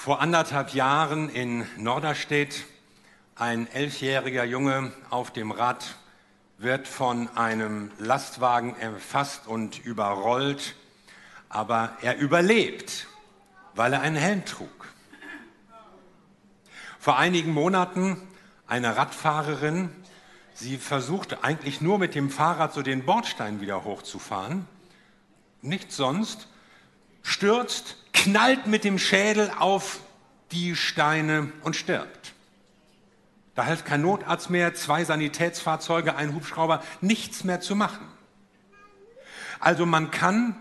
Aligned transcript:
Vor 0.00 0.20
anderthalb 0.20 0.74
Jahren 0.74 1.28
in 1.28 1.66
Norderstedt 1.76 2.66
ein 3.34 3.66
elfjähriger 3.72 4.44
Junge 4.44 4.92
auf 5.10 5.32
dem 5.32 5.50
Rad 5.50 5.96
wird 6.56 6.86
von 6.86 7.28
einem 7.36 7.90
Lastwagen 7.98 8.76
erfasst 8.78 9.48
und 9.48 9.84
überrollt, 9.84 10.76
aber 11.48 11.96
er 12.00 12.16
überlebt, 12.16 13.08
weil 13.74 13.92
er 13.92 14.00
einen 14.00 14.14
Helm 14.14 14.44
trug. 14.44 14.86
Vor 17.00 17.18
einigen 17.18 17.52
Monaten 17.52 18.22
eine 18.68 18.96
Radfahrerin, 18.96 19.90
sie 20.54 20.78
versuchte 20.78 21.42
eigentlich 21.42 21.80
nur 21.80 21.98
mit 21.98 22.14
dem 22.14 22.30
Fahrrad 22.30 22.72
so 22.72 22.82
den 22.82 23.04
Bordstein 23.04 23.60
wieder 23.60 23.82
hochzufahren, 23.82 24.64
nichts 25.60 25.96
sonst, 25.96 26.46
stürzt, 27.22 27.96
knallt 28.12 28.66
mit 28.66 28.84
dem 28.84 28.98
Schädel 28.98 29.50
auf 29.58 30.00
die 30.52 30.76
Steine 30.76 31.52
und 31.62 31.76
stirbt. 31.76 32.34
Da 33.54 33.64
hilft 33.64 33.86
kein 33.86 34.02
Notarzt 34.02 34.50
mehr, 34.50 34.74
zwei 34.74 35.04
Sanitätsfahrzeuge, 35.04 36.14
ein 36.14 36.34
Hubschrauber, 36.34 36.82
nichts 37.00 37.44
mehr 37.44 37.60
zu 37.60 37.74
machen. 37.74 38.06
Also 39.60 39.84
man 39.84 40.10
kann 40.10 40.54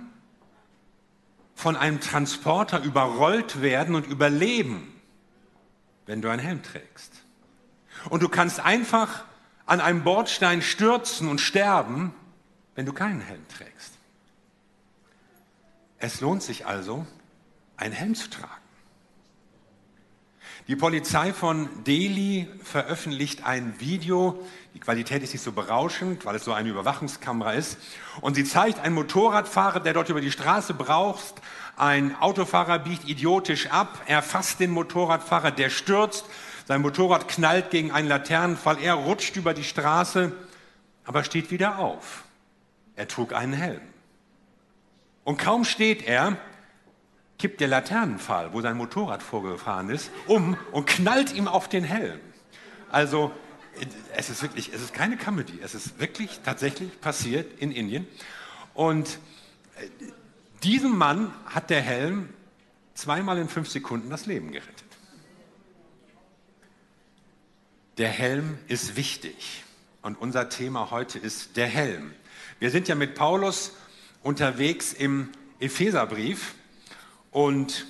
von 1.54 1.76
einem 1.76 2.00
Transporter 2.02 2.82
überrollt 2.84 3.62
werden 3.62 3.96
und 3.96 4.08
überleben, 4.08 5.00
wenn 6.06 6.22
du 6.22 6.30
einen 6.30 6.42
Helm 6.42 6.64
trägst. 6.64 7.12
Und 8.10 8.24
du 8.24 8.30
kannst 8.30 8.60
einfach 8.60 9.24
an 9.66 9.82
einem 9.82 10.04
Bordstein 10.04 10.62
stürzen 10.62 11.28
und 11.28 11.42
sterben, 11.42 12.14
wenn 12.76 12.86
du 12.86 12.94
keinen 12.94 13.22
Helm 13.22 13.46
trägst. 13.48 13.97
Es 16.00 16.22
lohnt 16.22 16.44
sich 16.44 16.66
also, 16.66 17.06
einen 17.76 17.94
Helm 17.94 18.16
zu 18.16 18.30
tragen. 18.30 18.52
Die 20.68 20.76
Polizei 20.76 21.32
von 21.32 21.70
Delhi 21.86 22.48
veröffentlicht 22.62 23.46
ein 23.46 23.80
Video. 23.80 24.46
Die 24.74 24.80
Qualität 24.80 25.24
ist 25.24 25.32
nicht 25.32 25.42
so 25.42 25.54
berauschend, 25.54 26.26
weil 26.26 26.36
es 26.36 26.44
so 26.44 26.52
eine 26.52 26.68
Überwachungskamera 26.68 27.54
ist. 27.54 27.78
Und 28.20 28.36
sie 28.36 28.44
zeigt 28.44 28.80
einen 28.80 28.94
Motorradfahrer, 28.94 29.80
der 29.80 29.94
dort 29.94 30.10
über 30.10 30.20
die 30.20 30.32
Straße 30.32 30.74
braucht. 30.74 31.36
Ein 31.78 32.16
Autofahrer 32.20 32.80
biegt 32.80 33.08
idiotisch 33.08 33.68
ab. 33.68 34.02
Er 34.08 34.22
fasst 34.22 34.60
den 34.60 34.72
Motorradfahrer, 34.72 35.52
der 35.52 35.70
stürzt. 35.70 36.26
Sein 36.68 36.82
Motorrad 36.82 37.30
knallt 37.30 37.70
gegen 37.70 37.92
einen 37.92 38.10
Laternenfall. 38.10 38.78
Er 38.82 38.96
rutscht 38.96 39.38
über 39.38 39.54
die 39.54 39.64
Straße, 39.64 40.34
aber 41.06 41.24
steht 41.24 41.50
wieder 41.50 41.80
auf. 41.80 42.26
Er 42.98 43.08
trug 43.08 43.32
einen 43.32 43.54
Helm. 43.54 43.82
Und 45.28 45.36
kaum 45.36 45.66
steht 45.66 46.08
er, 46.08 46.38
kippt 47.38 47.60
der 47.60 47.68
Laternenpfahl, 47.68 48.54
wo 48.54 48.62
sein 48.62 48.78
Motorrad 48.78 49.22
vorgefahren 49.22 49.90
ist, 49.90 50.10
um 50.26 50.56
und 50.72 50.88
knallt 50.88 51.34
ihm 51.34 51.50
auf 51.50 51.68
den 51.68 51.84
Helm. 51.84 52.22
Also 52.90 53.34
es 54.16 54.30
ist 54.30 54.42
wirklich, 54.42 54.72
es 54.74 54.82
ist 54.82 54.94
keine 54.94 55.18
Comedy, 55.18 55.60
es 55.62 55.76
ist 55.76 56.00
wirklich 56.00 56.40
tatsächlich 56.46 57.02
passiert 57.02 57.60
in 57.60 57.74
Indien. 57.74 58.08
Und 58.74 59.20
äh, 59.76 59.90
diesem 60.64 60.98
Mann 60.98 61.34
hat 61.46 61.72
der 61.72 61.82
Helm 61.82 62.30
zweimal 62.94 63.38
in 63.38 63.50
fünf 63.50 63.68
Sekunden 63.68 64.10
das 64.10 64.28
Leben 64.28 64.54
gerettet. 64.54 64.86
Der 67.98 68.08
Helm 68.08 68.60
ist 68.70 68.96
wichtig 68.96 69.66
und 70.02 70.16
unser 70.22 70.48
Thema 70.48 70.90
heute 70.90 71.20
ist 71.20 71.58
der 71.58 71.68
Helm. 71.68 72.14
Wir 72.60 72.72
sind 72.72 72.88
ja 72.88 72.96
mit 72.96 73.14
Paulus 73.14 73.74
unterwegs 74.28 74.92
im 74.92 75.30
Epheserbrief 75.62 76.56
und 77.32 77.86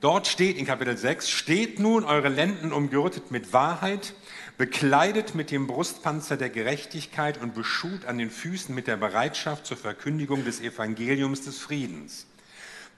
dort 0.00 0.26
steht 0.26 0.56
in 0.56 0.64
Kapitel 0.64 0.96
6, 0.96 1.28
steht 1.28 1.78
nun 1.78 2.04
eure 2.04 2.30
Lenden 2.30 2.72
umgürtet 2.72 3.30
mit 3.30 3.52
Wahrheit, 3.52 4.14
bekleidet 4.56 5.34
mit 5.34 5.50
dem 5.50 5.66
Brustpanzer 5.66 6.38
der 6.38 6.48
Gerechtigkeit 6.48 7.38
und 7.38 7.54
beschut 7.54 8.06
an 8.06 8.16
den 8.16 8.30
Füßen 8.30 8.74
mit 8.74 8.86
der 8.86 8.96
Bereitschaft 8.96 9.66
zur 9.66 9.76
Verkündigung 9.76 10.46
des 10.46 10.62
Evangeliums 10.62 11.42
des 11.42 11.58
Friedens. 11.58 12.26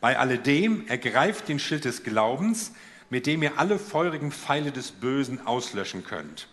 Bei 0.01 0.17
alledem 0.17 0.87
ergreift 0.87 1.49
den 1.49 1.59
Schild 1.59 1.85
des 1.85 2.05
Glaubens, 2.05 2.71
mit 3.11 3.27
dem 3.27 3.43
ihr 3.43 3.59
alle 3.59 3.81
feurigen 3.81 4.31
Pfeile 4.31 4.71
des 4.71 4.93
Bösen 4.93 5.45
auslöschen 5.45 6.05
könnt. 6.05 6.47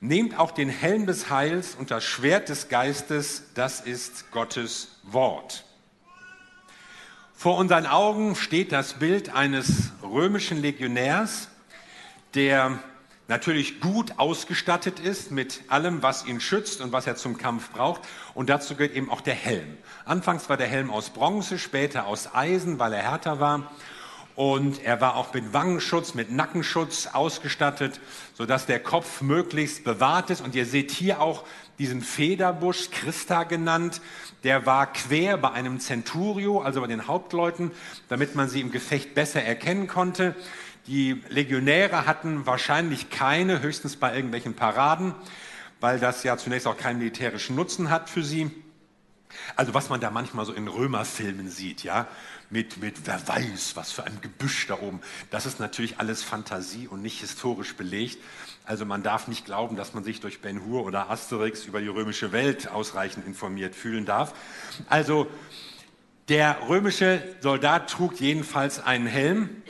Nehmt 0.00 0.38
auch 0.38 0.52
den 0.52 0.68
Helm 0.68 1.06
des 1.06 1.28
Heils 1.28 1.74
und 1.74 1.90
das 1.90 2.04
Schwert 2.04 2.48
des 2.48 2.68
Geistes, 2.68 3.42
das 3.54 3.80
ist 3.80 4.30
Gottes 4.30 5.00
Wort. 5.02 5.64
Vor 7.34 7.56
unseren 7.56 7.86
Augen 7.86 8.36
steht 8.36 8.70
das 8.70 8.94
Bild 8.94 9.34
eines 9.34 9.90
römischen 10.02 10.62
Legionärs, 10.62 11.48
der 12.34 12.78
natürlich 13.26 13.80
gut 13.80 14.18
ausgestattet 14.18 15.00
ist 15.00 15.32
mit 15.32 15.62
allem, 15.66 16.00
was 16.00 16.26
ihn 16.26 16.40
schützt 16.40 16.80
und 16.80 16.92
was 16.92 17.08
er 17.08 17.16
zum 17.16 17.36
Kampf 17.36 17.70
braucht. 17.70 18.02
Und 18.34 18.50
dazu 18.50 18.76
gehört 18.76 18.94
eben 18.94 19.10
auch 19.10 19.20
der 19.20 19.34
Helm. 19.34 19.78
Anfangs 20.04 20.48
war 20.48 20.56
der 20.56 20.68
Helm 20.68 20.90
aus 20.90 21.10
Bronze, 21.10 21.58
später 21.58 22.06
aus 22.06 22.32
Eisen, 22.34 22.78
weil 22.78 22.92
er 22.92 23.02
härter 23.02 23.40
war. 23.40 23.70
Und 24.38 24.84
er 24.84 25.00
war 25.00 25.16
auch 25.16 25.34
mit 25.34 25.52
Wangenschutz, 25.52 26.14
mit 26.14 26.30
Nackenschutz 26.30 27.08
ausgestattet, 27.08 27.98
sodass 28.34 28.66
der 28.66 28.78
Kopf 28.78 29.20
möglichst 29.20 29.82
bewahrt 29.82 30.30
ist. 30.30 30.40
Und 30.42 30.54
ihr 30.54 30.64
seht 30.64 30.92
hier 30.92 31.20
auch 31.20 31.42
diesen 31.80 32.02
Federbusch, 32.02 32.90
Christa 32.92 33.42
genannt, 33.42 34.00
der 34.44 34.64
war 34.64 34.92
quer 34.92 35.38
bei 35.38 35.50
einem 35.50 35.80
Centurio, 35.80 36.60
also 36.60 36.80
bei 36.80 36.86
den 36.86 37.08
Hauptleuten, 37.08 37.72
damit 38.08 38.36
man 38.36 38.48
sie 38.48 38.60
im 38.60 38.70
Gefecht 38.70 39.12
besser 39.12 39.42
erkennen 39.42 39.88
konnte. 39.88 40.36
Die 40.86 41.20
Legionäre 41.30 42.06
hatten 42.06 42.46
wahrscheinlich 42.46 43.10
keine, 43.10 43.60
höchstens 43.60 43.96
bei 43.96 44.14
irgendwelchen 44.14 44.54
Paraden, 44.54 45.16
weil 45.80 45.98
das 45.98 46.22
ja 46.22 46.36
zunächst 46.36 46.68
auch 46.68 46.76
keinen 46.76 47.00
militärischen 47.00 47.56
Nutzen 47.56 47.90
hat 47.90 48.08
für 48.08 48.22
sie. 48.22 48.52
Also 49.56 49.74
was 49.74 49.88
man 49.88 50.00
da 50.00 50.10
manchmal 50.10 50.44
so 50.46 50.52
in 50.52 50.68
Römerfilmen 50.68 51.50
sieht, 51.50 51.82
ja, 51.82 52.06
mit, 52.50 52.78
mit 52.78 53.06
wer 53.06 53.26
weiß, 53.26 53.76
was 53.76 53.92
für 53.92 54.04
ein 54.04 54.20
Gebüsch 54.20 54.66
da 54.66 54.74
oben. 54.80 55.00
Das 55.30 55.46
ist 55.46 55.60
natürlich 55.60 55.98
alles 55.98 56.22
Fantasie 56.22 56.88
und 56.88 57.02
nicht 57.02 57.20
historisch 57.20 57.76
belegt. 57.76 58.18
Also 58.64 58.84
man 58.84 59.02
darf 59.02 59.28
nicht 59.28 59.44
glauben, 59.44 59.76
dass 59.76 59.94
man 59.94 60.04
sich 60.04 60.20
durch 60.20 60.40
Ben 60.40 60.64
Hur 60.64 60.84
oder 60.84 61.10
Asterix 61.10 61.64
über 61.64 61.80
die 61.80 61.88
römische 61.88 62.32
Welt 62.32 62.68
ausreichend 62.68 63.26
informiert 63.26 63.74
fühlen 63.74 64.06
darf. 64.06 64.34
Also 64.88 65.26
der 66.28 66.58
römische 66.68 67.22
Soldat 67.40 67.90
trug 67.90 68.20
jedenfalls 68.20 68.80
einen 68.80 69.06
Helm 69.06 69.62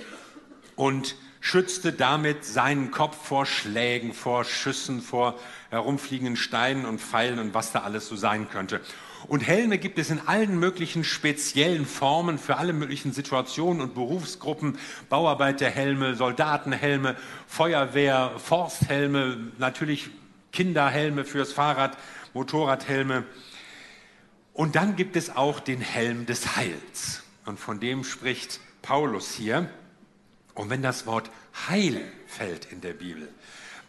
und 0.77 1.17
schützte 1.41 1.93
damit 1.93 2.45
seinen 2.45 2.91
Kopf 2.91 3.17
vor 3.27 3.47
Schlägen, 3.47 4.13
vor 4.13 4.45
Schüssen, 4.45 5.01
vor 5.01 5.39
herumfliegenden 5.71 6.37
Steinen 6.37 6.85
und 6.85 7.01
Pfeilen 7.01 7.39
und 7.39 7.55
was 7.55 7.73
da 7.73 7.83
alles 7.83 8.09
so 8.09 8.17
sein 8.17 8.49
könnte. 8.51 8.81
Und 9.27 9.41
Helme 9.41 9.79
gibt 9.79 9.99
es 9.99 10.11
in 10.11 10.21
allen 10.21 10.59
möglichen 10.59 11.03
speziellen 11.03 11.87
Formen 11.87 12.39
für 12.39 12.57
alle 12.57 12.73
möglichen 12.73 13.13
Situationen 13.13 13.83
und 13.83 13.95
Berufsgruppen. 13.95 14.79
Bauarbeiterhelme, 15.09 16.15
Soldatenhelme, 16.15 17.17
Feuerwehr, 17.47 18.33
Forsthelme, 18.39 19.53
natürlich 19.59 20.11
Kinderhelme 20.53 21.25
fürs 21.25 21.53
Fahrrad, 21.53 21.99
Motorradhelme. 22.33 23.25
Und 24.53 24.77
dann 24.77 24.97
gibt 24.97 25.17
es 25.17 25.35
auch 25.35 25.61
den 25.61 25.81
Helm 25.81 26.27
des 26.27 26.57
Heils. 26.57 27.23
Und 27.45 27.59
von 27.59 27.81
dem 27.81 28.05
spricht 28.05 28.61
Paulus 28.83 29.33
hier. 29.33 29.69
Und 30.55 30.71
wenn 30.71 30.83
das 30.83 31.07
Wort 31.07 31.31
Heil 31.69 32.01
fällt 32.27 32.73
in 32.73 32.81
der 32.81 32.93
Bibel, 32.93 33.29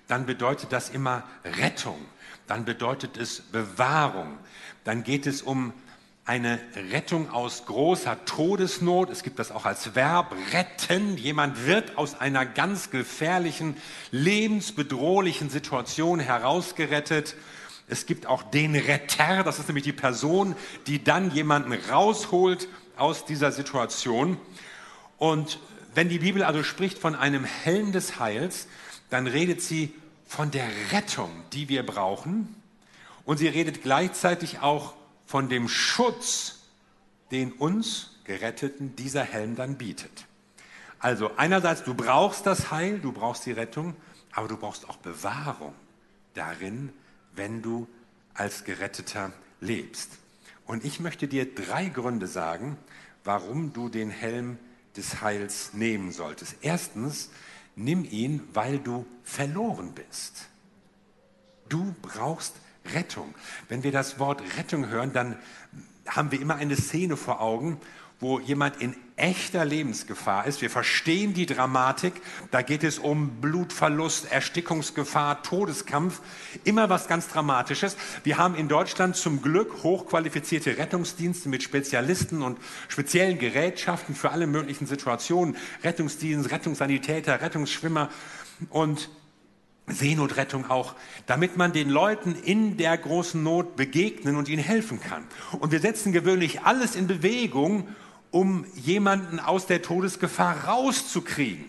dann 0.10 0.26
bedeutet 0.26 0.74
das 0.74 0.90
immer 0.90 1.24
Rettung, 1.46 2.04
dann 2.48 2.66
bedeutet 2.66 3.16
es 3.16 3.40
Bewahrung, 3.40 4.38
dann 4.84 5.04
geht 5.04 5.26
es 5.28 5.42
um 5.42 5.72
eine 6.26 6.60
Rettung 6.92 7.32
aus 7.32 7.66
großer 7.66 8.26
Todesnot. 8.26 9.10
Es 9.10 9.24
gibt 9.24 9.40
das 9.40 9.52
auch 9.52 9.66
als 9.66 9.96
Verb, 9.96 10.36
retten. 10.54 11.18
Jemand 11.18 11.66
wird 11.66 11.98
aus 11.98 12.20
einer 12.20 12.46
ganz 12.46 12.92
gefährlichen, 12.92 13.76
lebensbedrohlichen 14.12 15.50
Situation 15.50 16.20
herausgerettet. 16.20 17.36
Es 17.88 18.06
gibt 18.06 18.28
auch 18.28 18.44
den 18.44 18.76
Retter, 18.76 19.44
das 19.44 19.58
ist 19.58 19.68
nämlich 19.70 19.86
die 19.86 19.94
Person, 19.94 20.56
die 20.86 21.04
dann 21.04 21.32
jemanden 21.32 21.74
rausholt 21.74 22.68
aus 22.96 23.26
dieser 23.26 23.52
Situation. 23.52 24.38
Und 25.18 25.60
wenn 25.96 26.10
die 26.10 26.20
Bibel 26.20 26.44
also 26.44 26.64
spricht 26.64 27.00
von 27.00 27.16
einem 27.16 27.44
Helm 27.44 27.92
des 27.92 28.20
Heils, 28.20 28.68
dann 29.10 29.28
redet 29.28 29.62
sie 29.62 29.94
von 30.26 30.52
der 30.52 30.68
Rettung, 30.92 31.30
die 31.54 31.70
wir 31.70 31.86
brauchen 31.86 32.56
und 33.26 33.38
sie 33.38 33.48
redet 33.48 33.82
gleichzeitig 33.84 34.60
auch 34.60 34.94
von 35.26 35.50
dem 35.50 35.68
Schutz, 35.68 36.60
den 37.32 37.52
uns 37.52 38.12
Geretteten 38.24 38.96
dieser 38.96 39.24
Helm 39.24 39.56
dann 39.56 39.78
bietet. 39.78 40.26
Also 41.00 41.32
einerseits, 41.38 41.84
du 41.84 41.94
brauchst 41.94 42.46
das 42.46 42.72
Heil, 42.72 43.00
du 43.00 43.12
brauchst 43.12 43.46
die 43.46 43.52
Rettung, 43.52 43.96
aber 44.34 44.48
du 44.48 44.58
brauchst 44.58 44.90
auch 44.90 44.98
Bewahrung 44.98 45.74
darin, 46.34 46.92
wenn 47.36 47.62
du 47.62 47.88
als 48.34 48.64
Geretteter 48.64 49.32
lebst. 49.62 50.20
Und 50.66 50.86
ich 50.86 51.00
möchte 51.00 51.28
dir 51.28 51.54
drei 51.54 51.86
Gründe 51.86 52.28
sagen, 52.28 52.78
warum 53.24 53.74
du 53.74 53.90
den 53.90 54.10
Helm 54.10 54.58
des 54.96 55.22
Heils 55.22 55.74
nehmen 55.74 56.12
solltest. 56.12 56.58
Erstens, 56.62 57.30
nimm 57.80 58.04
ihn, 58.04 58.42
weil 58.54 58.78
du 58.80 59.06
verloren 59.24 59.94
bist. 59.94 60.50
Du 61.70 61.96
brauchst 62.02 62.56
Rettung. 62.94 63.34
Wenn 63.68 63.84
wir 63.84 63.92
das 63.92 64.20
Wort 64.20 64.42
Rettung 64.58 64.88
hören, 64.88 65.14
dann 65.14 65.38
haben 66.08 66.32
wir 66.32 66.42
immer 66.42 66.56
eine 66.56 66.76
Szene 66.76 67.16
vor 67.18 67.42
Augen, 67.42 67.80
wo 68.20 68.40
jemand 68.40 68.82
in 68.82 68.96
echter 69.16 69.66
Lebensgefahr 69.66 70.46
ist. 70.46 70.62
Wir 70.62 70.70
verstehen 70.70 71.34
die 71.34 71.46
Dramatik. 71.46 72.14
Da 72.52 72.62
geht 72.62 72.84
es 72.84 73.00
um 73.00 73.42
Blutverlust, 73.42 74.32
Erstickungsgefahr, 74.32 75.44
Todeskampf. 75.44 76.22
Immer 76.64 76.90
was 76.90 77.08
ganz 77.08 77.28
Dramatisches. 77.28 77.98
Wir 78.24 78.38
haben 78.38 78.56
in 78.56 78.68
Deutschland 78.68 79.16
zum 79.16 79.42
Glück 79.42 79.84
hochqualifizierte 79.84 80.78
Rettungsdienste 80.78 81.50
mit 81.50 81.64
Spezialisten 81.64 82.42
und 82.42 82.60
speziellen 82.88 83.40
Gerätschaften 83.40 84.16
für 84.16 84.32
alle 84.32 84.48
möglichen 84.48 84.88
Situationen. 84.88 85.56
Rettungsdienst, 85.84 86.52
Rettungssanitäter, 86.52 87.42
Rettungsschwimmer 87.42 88.10
und 88.70 89.10
Seenotrettung 89.88 90.70
auch, 90.70 90.96
damit 91.26 91.58
man 91.58 91.74
den 91.74 91.90
Leuten 91.90 92.36
in 92.36 92.78
der 92.78 92.98
großen 92.98 93.42
Not 93.42 93.76
begegnen 93.76 94.36
und 94.36 94.48
ihnen 94.48 94.64
helfen 94.64 95.00
kann. 95.00 95.24
Und 95.60 95.72
wir 95.72 95.80
setzen 95.80 96.12
gewöhnlich 96.12 96.62
alles 96.62 96.96
in 96.96 97.08
Bewegung, 97.08 97.88
um 98.32 98.66
jemanden 98.76 99.40
aus 99.40 99.66
der 99.66 99.82
Todesgefahr 99.82 100.66
rauszukriegen. 100.66 101.66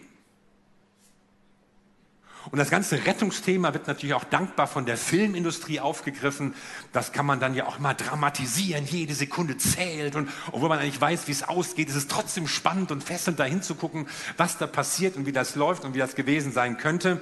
Und 2.51 2.59
das 2.59 2.71
ganze 2.71 3.05
Rettungsthema 3.05 3.75
wird 3.75 3.87
natürlich 3.87 4.15
auch 4.15 4.25
dankbar 4.25 4.67
von 4.67 4.87
der 4.87 4.97
Filmindustrie 4.97 5.79
aufgegriffen. 5.79 6.55
Das 6.93 7.13
kann 7.13 7.27
man 7.27 7.39
dann 7.39 7.55
ja 7.55 7.67
auch 7.67 7.79
mal 7.79 7.95
dramatisieren. 7.95 8.87
Jede 8.87 9.15
Sekunde 9.15 9.59
zählt. 9.59 10.17
Und 10.17 10.31
obwohl 10.51 10.71
man 10.71 10.79
eigentlich 10.79 11.01
weiß, 11.01 11.29
wie 11.29 11.33
es 11.33 11.43
ausgeht, 11.43 11.91
ist 11.91 11.97
es 11.97 12.09
trotzdem 12.09 12.49
spannend 12.49 12.93
und 12.93 13.05
fesselnd 13.05 13.39
dahin 13.39 13.63
zu 13.63 13.75
gucken, 13.75 14.09
was 14.37 14.57
da 14.57 14.67
passiert 14.67 15.17
und 15.17 15.27
wie 15.27 15.33
das 15.33 15.55
läuft 15.55 15.85
und 15.85 15.95
wie 15.95 15.99
das 15.99 16.15
gewesen 16.15 16.51
sein 16.51 16.79
könnte. 16.79 17.21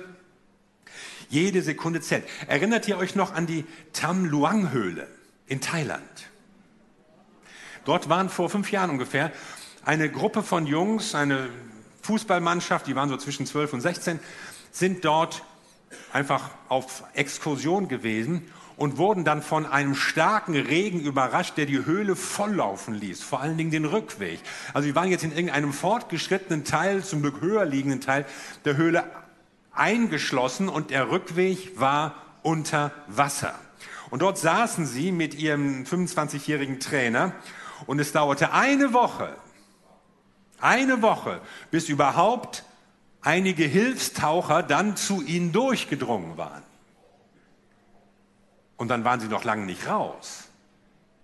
Jede 1.29 1.63
Sekunde 1.63 2.01
zählt. 2.01 2.25
Erinnert 2.47 2.87
ihr 2.89 2.97
euch 2.97 3.15
noch 3.15 3.35
an 3.35 3.47
die 3.47 3.67
Tam 3.93 4.25
Luang 4.25 4.71
Höhle 4.71 5.09
in 5.47 5.61
Thailand? 5.61 6.03
Dort 7.85 8.09
waren 8.09 8.29
vor 8.29 8.51
fünf 8.51 8.71
Jahren 8.71 8.91
ungefähr 8.91 9.33
eine 9.85 10.11
Gruppe 10.11 10.43
von 10.43 10.67
Jungs, 10.67 11.15
eine 11.15 11.49
Fußballmannschaft, 12.03 12.87
die 12.87 12.97
waren 12.97 13.09
so 13.09 13.17
zwischen 13.17 13.47
12 13.47 13.73
und 13.75 13.81
16, 13.81 14.21
sind 14.71 15.05
dort 15.05 15.43
einfach 16.13 16.51
auf 16.69 17.05
Exkursion 17.15 17.89
gewesen 17.89 18.51
und 18.77 18.97
wurden 18.97 19.25
dann 19.25 19.43
von 19.43 19.67
einem 19.67 19.95
starken 19.95 20.55
Regen 20.55 21.01
überrascht, 21.01 21.57
der 21.57 21.67
die 21.67 21.85
Höhle 21.85 22.17
volllaufen 22.17 22.95
ließ, 22.95 23.23
vor 23.23 23.41
allen 23.41 23.57
Dingen 23.57 23.71
den 23.71 23.85
Rückweg. 23.85 24.41
Also 24.73 24.87
wir 24.87 24.95
waren 24.95 25.11
jetzt 25.11 25.25
in 25.25 25.33
irgendeinem 25.33 25.73
fortgeschrittenen 25.73 26.65
Teil, 26.65 27.03
zum 27.03 27.23
Glück 27.23 27.41
höher 27.41 27.65
liegenden 27.65 28.01
Teil 28.01 28.25
der 28.65 28.77
Höhle 28.77 29.05
eingeschlossen 29.73 30.69
und 30.69 30.91
der 30.91 31.11
Rückweg 31.11 31.79
war 31.81 32.15
unter 32.43 32.93
Wasser. 33.09 33.55
Und 34.11 34.23
dort 34.23 34.39
saßen 34.39 34.87
sie 34.87 35.13
mit 35.13 35.35
ihrem 35.35 35.85
25-jährigen 35.85 36.81
Trainer 36.81 37.33
und 37.87 37.99
es 37.99 38.13
dauerte 38.13 38.53
eine 38.53 38.93
Woche, 38.93 39.37
eine 40.61 41.03
Woche, 41.03 41.41
bis 41.71 41.89
überhaupt 41.89 42.65
einige 43.21 43.65
Hilfstaucher 43.65 44.63
dann 44.63 44.97
zu 44.97 45.23
ihnen 45.23 45.53
durchgedrungen 45.53 46.37
waren. 46.37 46.63
Und 48.77 48.89
dann 48.89 49.05
waren 49.05 49.21
sie 49.21 49.29
noch 49.29 49.45
lange 49.45 49.67
nicht 49.67 49.89
raus. 49.89 50.45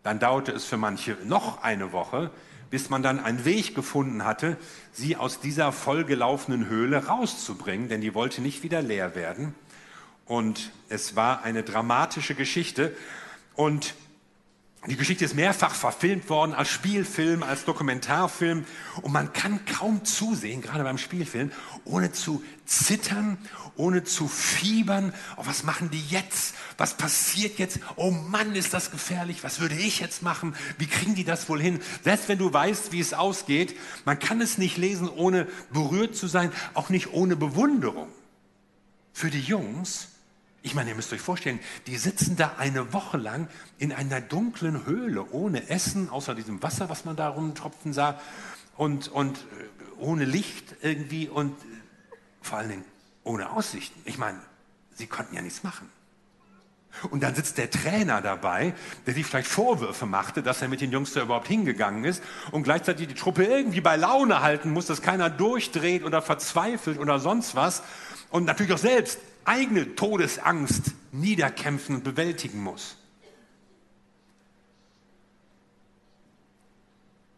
Dann 0.02 0.18
dauerte 0.18 0.52
es 0.52 0.64
für 0.64 0.76
manche 0.76 1.16
noch 1.24 1.62
eine 1.62 1.92
Woche, 1.92 2.30
bis 2.70 2.90
man 2.90 3.02
dann 3.02 3.20
einen 3.20 3.44
Weg 3.44 3.74
gefunden 3.74 4.24
hatte, 4.24 4.56
sie 4.92 5.16
aus 5.16 5.40
dieser 5.40 5.70
vollgelaufenen 5.70 6.68
Höhle 6.68 7.06
rauszubringen, 7.06 7.88
denn 7.88 8.00
die 8.00 8.14
wollte 8.14 8.42
nicht 8.42 8.62
wieder 8.64 8.82
leer 8.82 9.14
werden. 9.14 9.54
Und 10.26 10.72
es 10.88 11.14
war 11.16 11.42
eine 11.42 11.62
dramatische 11.62 12.34
Geschichte. 12.34 12.96
Und 13.54 13.94
die 14.86 14.96
Geschichte 14.96 15.24
ist 15.24 15.34
mehrfach 15.34 15.74
verfilmt 15.74 16.28
worden 16.28 16.52
als 16.52 16.68
Spielfilm, 16.68 17.42
als 17.42 17.64
Dokumentarfilm 17.64 18.66
und 19.00 19.12
man 19.12 19.32
kann 19.32 19.64
kaum 19.64 20.04
zusehen, 20.04 20.60
gerade 20.60 20.84
beim 20.84 20.98
Spielfilm, 20.98 21.52
ohne 21.84 22.12
zu 22.12 22.42
zittern, 22.66 23.38
ohne 23.76 24.04
zu 24.04 24.28
fiebern. 24.28 25.14
Oh, 25.36 25.46
was 25.46 25.62
machen 25.62 25.90
die 25.90 26.04
jetzt? 26.08 26.54
Was 26.76 26.96
passiert 26.96 27.58
jetzt? 27.58 27.80
Oh 27.96 28.10
Mann, 28.10 28.54
ist 28.54 28.74
das 28.74 28.90
gefährlich? 28.90 29.42
Was 29.42 29.60
würde 29.60 29.74
ich 29.74 30.00
jetzt 30.00 30.22
machen? 30.22 30.54
Wie 30.76 30.86
kriegen 30.86 31.14
die 31.14 31.24
das 31.24 31.48
wohl 31.48 31.60
hin? 31.60 31.80
Selbst 32.02 32.28
wenn 32.28 32.38
du 32.38 32.52
weißt, 32.52 32.92
wie 32.92 33.00
es 33.00 33.14
ausgeht, 33.14 33.74
man 34.04 34.18
kann 34.18 34.42
es 34.42 34.58
nicht 34.58 34.76
lesen, 34.76 35.08
ohne 35.08 35.46
berührt 35.72 36.14
zu 36.14 36.26
sein, 36.26 36.52
auch 36.74 36.90
nicht 36.90 37.12
ohne 37.12 37.36
Bewunderung. 37.36 38.08
Für 39.14 39.30
die 39.30 39.40
Jungs, 39.40 40.08
ich 40.64 40.74
meine, 40.74 40.90
ihr 40.90 40.96
müsst 40.96 41.12
euch 41.12 41.20
vorstellen, 41.20 41.60
die 41.86 41.96
sitzen 41.96 42.36
da 42.36 42.54
eine 42.56 42.94
Woche 42.94 43.18
lang 43.18 43.48
in 43.78 43.92
einer 43.92 44.22
dunklen 44.22 44.86
Höhle, 44.86 45.30
ohne 45.30 45.68
Essen, 45.68 46.08
außer 46.08 46.34
diesem 46.34 46.62
Wasser, 46.62 46.88
was 46.88 47.04
man 47.04 47.16
da 47.16 47.28
rumtropfen 47.28 47.92
sah, 47.92 48.18
und, 48.78 49.08
und 49.08 49.36
äh, 49.36 50.00
ohne 50.00 50.24
Licht 50.24 50.74
irgendwie 50.80 51.28
und 51.28 51.52
äh, 51.52 51.66
vor 52.40 52.58
allen 52.58 52.70
Dingen 52.70 52.84
ohne 53.24 53.50
Aussichten. 53.50 54.00
Ich 54.06 54.16
meine, 54.16 54.40
sie 54.94 55.06
konnten 55.06 55.36
ja 55.36 55.42
nichts 55.42 55.62
machen. 55.62 55.90
Und 57.10 57.22
dann 57.22 57.34
sitzt 57.34 57.58
der 57.58 57.70
Trainer 57.70 58.22
dabei, 58.22 58.72
der 59.06 59.12
sich 59.12 59.26
vielleicht 59.26 59.48
Vorwürfe 59.48 60.06
machte, 60.06 60.42
dass 60.42 60.62
er 60.62 60.68
mit 60.68 60.80
den 60.80 60.92
Jungs 60.92 61.12
da 61.12 61.20
überhaupt 61.20 61.48
hingegangen 61.48 62.04
ist 62.04 62.22
und 62.52 62.62
gleichzeitig 62.62 63.08
die 63.08 63.14
Truppe 63.14 63.44
irgendwie 63.44 63.82
bei 63.82 63.96
Laune 63.96 64.40
halten 64.40 64.70
muss, 64.70 64.86
dass 64.86 65.02
keiner 65.02 65.28
durchdreht 65.28 66.04
oder 66.04 66.22
verzweifelt 66.22 66.98
oder 66.98 67.18
sonst 67.18 67.54
was 67.54 67.82
und 68.30 68.44
natürlich 68.44 68.72
auch 68.72 68.78
selbst 68.78 69.18
eigene 69.44 69.94
Todesangst 69.94 70.92
niederkämpfen 71.12 71.96
und 71.96 72.04
bewältigen 72.04 72.62
muss. 72.62 72.96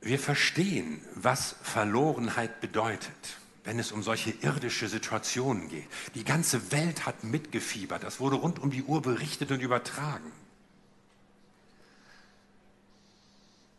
Wir 0.01 0.19
verstehen, 0.19 1.01
was 1.15 1.57
Verlorenheit 1.63 2.61
bedeutet, 2.61 3.11
wenn 3.65 3.81
es 3.81 3.91
um 3.91 4.05
solche 4.05 4.31
irdische 4.31 4.89
Situationen 4.89 5.69
geht. 5.69 5.89
Die 6.15 6.23
ganze 6.23 6.71
Welt 6.71 7.07
hat 7.07 7.25
mitgefiebert. 7.25 8.05
Das 8.05 8.21
wurde 8.21 8.37
rund 8.37 8.61
um 8.61 8.71
die 8.71 8.85
Uhr 8.85 9.03
berichtet 9.03 9.51
und 9.51 9.61
übertragen. 9.61 10.31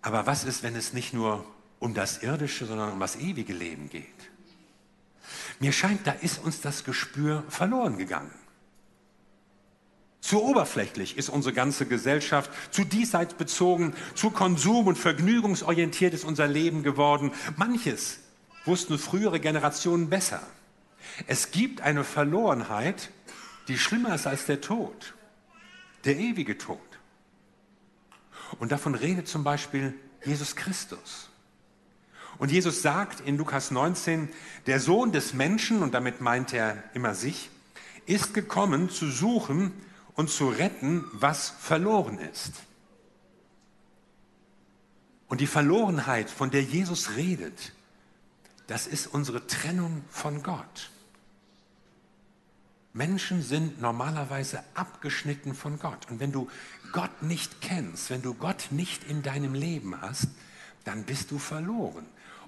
Aber 0.01 0.25
was 0.25 0.43
ist, 0.43 0.63
wenn 0.63 0.75
es 0.75 0.91
nicht 0.91 1.13
nur 1.13 1.45
um 1.79 1.93
das 1.93 2.23
irdische, 2.23 2.65
sondern 2.65 2.91
um 2.91 2.99
das 2.99 3.15
ewige 3.15 3.53
Leben 3.53 3.89
geht? 3.89 4.05
Mir 5.59 5.71
scheint, 5.71 6.05
da 6.05 6.11
ist 6.11 6.43
uns 6.43 6.61
das 6.61 6.83
Gespür 6.83 7.43
verloren 7.49 7.97
gegangen. 7.97 8.31
Zu 10.21 10.43
oberflächlich 10.43 11.17
ist 11.17 11.29
unsere 11.29 11.53
ganze 11.53 11.85
Gesellschaft, 11.85 12.51
zu 12.71 12.83
diesseits 12.83 13.33
bezogen, 13.33 13.93
zu 14.13 14.29
konsum- 14.29 14.87
und 14.87 14.97
vergnügungsorientiert 14.97 16.13
ist 16.13 16.25
unser 16.25 16.47
Leben 16.47 16.83
geworden. 16.83 17.31
Manches 17.55 18.19
wussten 18.65 18.99
frühere 18.99 19.39
Generationen 19.39 20.09
besser. 20.09 20.41
Es 21.27 21.51
gibt 21.51 21.81
eine 21.81 22.03
Verlorenheit, 22.03 23.09
die 23.67 23.77
schlimmer 23.77 24.15
ist 24.15 24.27
als 24.27 24.45
der 24.45 24.59
Tod, 24.59 25.13
der 26.03 26.17
ewige 26.17 26.57
Tod. 26.57 26.79
Und 28.59 28.71
davon 28.71 28.95
redet 28.95 29.27
zum 29.27 29.43
Beispiel 29.43 29.93
Jesus 30.25 30.55
Christus. 30.55 31.29
Und 32.39 32.51
Jesus 32.51 32.81
sagt 32.81 33.19
in 33.21 33.37
Lukas 33.37 33.71
19, 33.71 34.29
der 34.67 34.79
Sohn 34.79 35.11
des 35.11 35.33
Menschen, 35.33 35.81
und 35.81 35.93
damit 35.93 36.21
meint 36.21 36.53
er 36.53 36.83
immer 36.93 37.15
sich, 37.15 37.49
ist 38.05 38.33
gekommen 38.33 38.89
zu 38.89 39.09
suchen 39.09 39.71
und 40.13 40.29
zu 40.29 40.49
retten, 40.49 41.05
was 41.13 41.49
verloren 41.49 42.19
ist. 42.19 42.53
Und 45.27 45.41
die 45.41 45.47
Verlorenheit, 45.47 46.29
von 46.29 46.51
der 46.51 46.63
Jesus 46.63 47.15
redet, 47.15 47.73
das 48.67 48.87
ist 48.87 49.07
unsere 49.07 49.45
Trennung 49.47 50.03
von 50.09 50.43
Gott. 50.43 50.91
Menschen 52.93 53.43
sind 53.43 53.79
normalerweise 53.81 54.63
abgeschnitten 54.73 55.53
von 55.53 55.79
Gott. 55.79 56.09
Und 56.09 56.19
wenn 56.19 56.31
du 56.31 56.49
Gott 56.93 57.21
nicht 57.21 57.61
kennst, 57.61 58.09
wenn 58.09 58.21
du 58.21 58.33
Gott 58.33 58.67
nicht 58.71 59.03
in 59.03 59.21
deinem 59.21 59.53
Leben 59.53 60.01
hast, 60.01 60.29
dann 60.83 61.03
bist 61.03 61.31
du 61.31 61.37
verloren. 61.37 62.05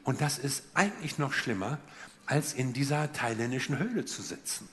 Und 0.10 0.22
das 0.22 0.39
ist 0.39 0.63
eigentlich 0.74 1.20
noch 1.20 1.34
schlimmer, 1.34 1.78
als 2.25 2.54
in 2.54 2.74
dieser 2.74 3.13
thailändischen 3.13 3.78
Höhle 3.78 4.06
zu 4.06 4.24
sitzen. 4.24 4.68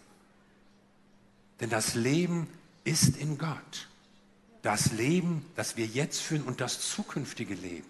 Denn 1.61 1.69
das 1.69 1.95
Leben 1.95 2.49
ist 2.85 3.19
in 3.19 3.37
Gott. 3.37 3.89
Das 4.63 4.93
Leben, 4.93 5.45
das 5.55 5.77
wir 5.77 5.85
jetzt 5.85 6.23
führen 6.23 6.41
und 6.45 6.63
das 6.63 6.91
zukünftige 6.91 7.53
Leben. 7.53 7.87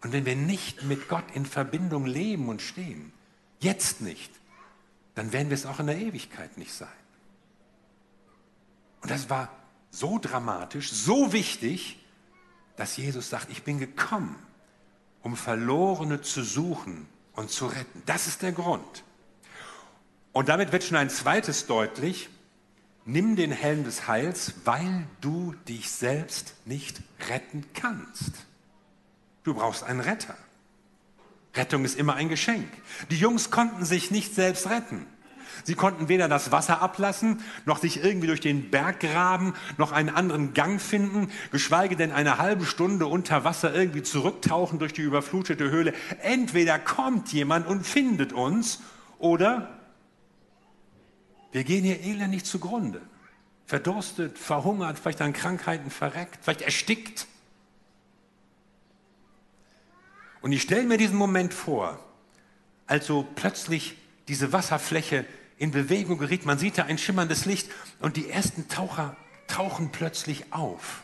Und 0.00 0.12
wenn 0.12 0.24
wir 0.24 0.36
nicht 0.36 0.84
mit 0.84 1.08
Gott 1.08 1.24
in 1.34 1.44
Verbindung 1.44 2.06
leben 2.06 2.48
und 2.48 2.62
stehen, 2.62 3.12
jetzt 3.58 4.00
nicht, 4.00 4.30
dann 5.16 5.32
werden 5.32 5.50
wir 5.50 5.56
es 5.56 5.66
auch 5.66 5.80
in 5.80 5.88
der 5.88 5.98
Ewigkeit 5.98 6.58
nicht 6.58 6.74
sein. 6.74 6.88
Und 9.00 9.10
das 9.10 9.28
war 9.30 9.50
so 9.90 10.20
dramatisch, 10.20 10.92
so 10.92 11.32
wichtig, 11.32 11.98
dass 12.76 12.96
Jesus 12.96 13.30
sagt, 13.30 13.50
ich 13.50 13.64
bin 13.64 13.80
gekommen, 13.80 14.36
um 15.22 15.36
Verlorene 15.36 16.20
zu 16.20 16.42
suchen 16.42 17.06
und 17.34 17.50
zu 17.50 17.66
retten. 17.66 18.02
Das 18.06 18.26
ist 18.26 18.42
der 18.42 18.52
Grund. 18.52 19.04
Und 20.32 20.48
damit 20.48 20.72
wird 20.72 20.84
schon 20.84 20.96
ein 20.96 21.10
zweites 21.10 21.66
deutlich. 21.66 22.28
Nimm 23.04 23.36
den 23.36 23.52
Helm 23.52 23.84
des 23.84 24.06
Heils, 24.06 24.54
weil 24.64 25.06
du 25.20 25.54
dich 25.66 25.90
selbst 25.90 26.54
nicht 26.64 27.00
retten 27.28 27.64
kannst. 27.74 28.32
Du 29.44 29.54
brauchst 29.54 29.82
einen 29.82 30.00
Retter. 30.00 30.36
Rettung 31.54 31.84
ist 31.84 31.98
immer 31.98 32.14
ein 32.14 32.28
Geschenk. 32.28 32.68
Die 33.10 33.18
Jungs 33.18 33.50
konnten 33.50 33.84
sich 33.84 34.10
nicht 34.10 34.34
selbst 34.34 34.68
retten. 34.68 35.06
Sie 35.64 35.74
konnten 35.74 36.08
weder 36.08 36.28
das 36.28 36.52
Wasser 36.52 36.80
ablassen, 36.82 37.40
noch 37.64 37.78
sich 37.78 38.02
irgendwie 38.02 38.26
durch 38.26 38.40
den 38.40 38.70
Berg 38.70 39.00
graben, 39.00 39.54
noch 39.76 39.92
einen 39.92 40.08
anderen 40.08 40.54
Gang 40.54 40.80
finden, 40.80 41.30
geschweige 41.50 41.96
denn 41.96 42.12
eine 42.12 42.38
halbe 42.38 42.66
Stunde 42.66 43.06
unter 43.06 43.44
Wasser 43.44 43.74
irgendwie 43.74 44.02
zurücktauchen 44.02 44.78
durch 44.78 44.92
die 44.92 45.02
überflutete 45.02 45.70
Höhle. 45.70 45.94
Entweder 46.22 46.78
kommt 46.78 47.32
jemand 47.32 47.66
und 47.66 47.86
findet 47.86 48.32
uns, 48.32 48.80
oder 49.18 49.78
wir 51.52 51.64
gehen 51.64 51.84
hier 51.84 52.00
elendig 52.00 52.44
zugrunde. 52.44 53.00
Verdurstet, 53.66 54.38
verhungert, 54.38 54.98
vielleicht 54.98 55.20
an 55.20 55.32
Krankheiten 55.32 55.90
verreckt, 55.90 56.38
vielleicht 56.42 56.62
erstickt. 56.62 57.26
Und 60.40 60.52
ich 60.52 60.62
stelle 60.62 60.84
mir 60.84 60.98
diesen 60.98 61.16
Moment 61.16 61.52
vor, 61.52 61.98
als 62.86 63.06
so 63.06 63.26
plötzlich 63.34 63.96
diese 64.28 64.52
Wasserfläche 64.52 65.24
in 65.58 65.70
Bewegung 65.70 66.18
geriet. 66.18 66.46
Man 66.46 66.58
sieht 66.58 66.78
da 66.78 66.84
ein 66.84 66.98
schimmerndes 66.98 67.44
Licht 67.44 67.68
und 68.00 68.16
die 68.16 68.30
ersten 68.30 68.68
Taucher 68.68 69.16
tauchen 69.48 69.90
plötzlich 69.90 70.52
auf. 70.52 71.02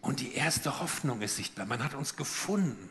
Und 0.00 0.20
die 0.20 0.34
erste 0.34 0.80
Hoffnung 0.80 1.20
ist 1.20 1.36
sichtbar. 1.36 1.66
Man 1.66 1.82
hat 1.82 1.94
uns 1.94 2.14
gefunden. 2.14 2.88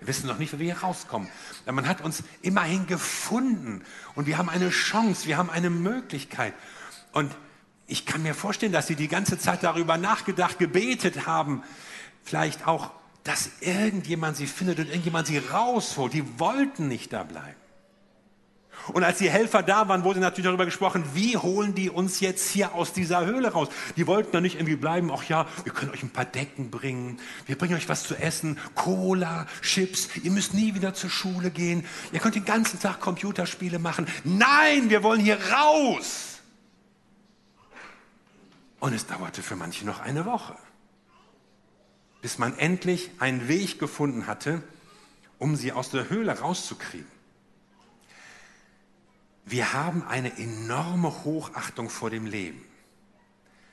Wir 0.00 0.08
wissen 0.08 0.26
noch 0.26 0.38
nicht, 0.38 0.52
wie 0.52 0.58
wir 0.58 0.74
hier 0.74 0.82
rauskommen. 0.82 1.28
Aber 1.64 1.72
man 1.72 1.86
hat 1.86 2.00
uns 2.00 2.24
immerhin 2.42 2.88
gefunden. 2.88 3.84
Und 4.16 4.26
wir 4.26 4.38
haben 4.38 4.48
eine 4.48 4.70
Chance, 4.70 5.26
wir 5.26 5.36
haben 5.36 5.50
eine 5.50 5.70
Möglichkeit. 5.70 6.54
Und 7.12 7.32
ich 7.86 8.06
kann 8.06 8.24
mir 8.24 8.34
vorstellen, 8.34 8.72
dass 8.72 8.88
sie 8.88 8.96
die 8.96 9.06
ganze 9.06 9.38
Zeit 9.38 9.62
darüber 9.62 9.98
nachgedacht, 9.98 10.58
gebetet 10.58 11.26
haben. 11.26 11.62
Vielleicht 12.24 12.66
auch, 12.66 12.90
dass 13.22 13.50
irgendjemand 13.60 14.36
sie 14.36 14.48
findet 14.48 14.80
und 14.80 14.86
irgendjemand 14.86 15.28
sie 15.28 15.38
rausholt. 15.38 16.12
Die 16.12 16.40
wollten 16.40 16.88
nicht 16.88 17.12
da 17.12 17.22
bleiben. 17.22 17.61
Und 18.92 19.04
als 19.04 19.18
die 19.18 19.30
Helfer 19.30 19.62
da 19.62 19.88
waren, 19.88 20.02
wurde 20.02 20.18
natürlich 20.18 20.46
darüber 20.46 20.64
gesprochen, 20.64 21.04
wie 21.14 21.36
holen 21.36 21.74
die 21.74 21.88
uns 21.88 22.20
jetzt 22.20 22.50
hier 22.50 22.74
aus 22.74 22.92
dieser 22.92 23.24
Höhle 23.24 23.52
raus? 23.52 23.68
Die 23.96 24.06
wollten 24.06 24.32
da 24.32 24.40
nicht 24.40 24.56
irgendwie 24.56 24.76
bleiben, 24.76 25.10
ach 25.12 25.22
ja, 25.24 25.46
wir 25.64 25.72
können 25.72 25.92
euch 25.92 26.02
ein 26.02 26.10
paar 26.10 26.24
Decken 26.24 26.70
bringen, 26.70 27.20
wir 27.46 27.56
bringen 27.56 27.74
euch 27.74 27.88
was 27.88 28.02
zu 28.02 28.16
essen, 28.16 28.58
Cola, 28.74 29.46
Chips, 29.62 30.08
ihr 30.22 30.32
müsst 30.32 30.54
nie 30.54 30.74
wieder 30.74 30.94
zur 30.94 31.10
Schule 31.10 31.50
gehen, 31.50 31.86
ihr 32.10 32.18
könnt 32.18 32.34
den 32.34 32.44
ganzen 32.44 32.80
Tag 32.80 33.00
Computerspiele 33.00 33.78
machen. 33.78 34.06
Nein, 34.24 34.90
wir 34.90 35.02
wollen 35.02 35.20
hier 35.20 35.38
raus! 35.52 36.40
Und 38.80 38.94
es 38.94 39.06
dauerte 39.06 39.42
für 39.42 39.54
manche 39.54 39.86
noch 39.86 40.00
eine 40.00 40.24
Woche, 40.24 40.56
bis 42.20 42.38
man 42.38 42.58
endlich 42.58 43.10
einen 43.20 43.46
Weg 43.46 43.78
gefunden 43.78 44.26
hatte, 44.26 44.60
um 45.38 45.54
sie 45.54 45.70
aus 45.70 45.90
der 45.90 46.10
Höhle 46.10 46.36
rauszukriegen 46.40 47.21
wir 49.44 49.72
haben 49.72 50.04
eine 50.06 50.38
enorme 50.38 51.24
Hochachtung 51.24 51.90
vor 51.90 52.10
dem 52.10 52.26
Leben. 52.26 52.64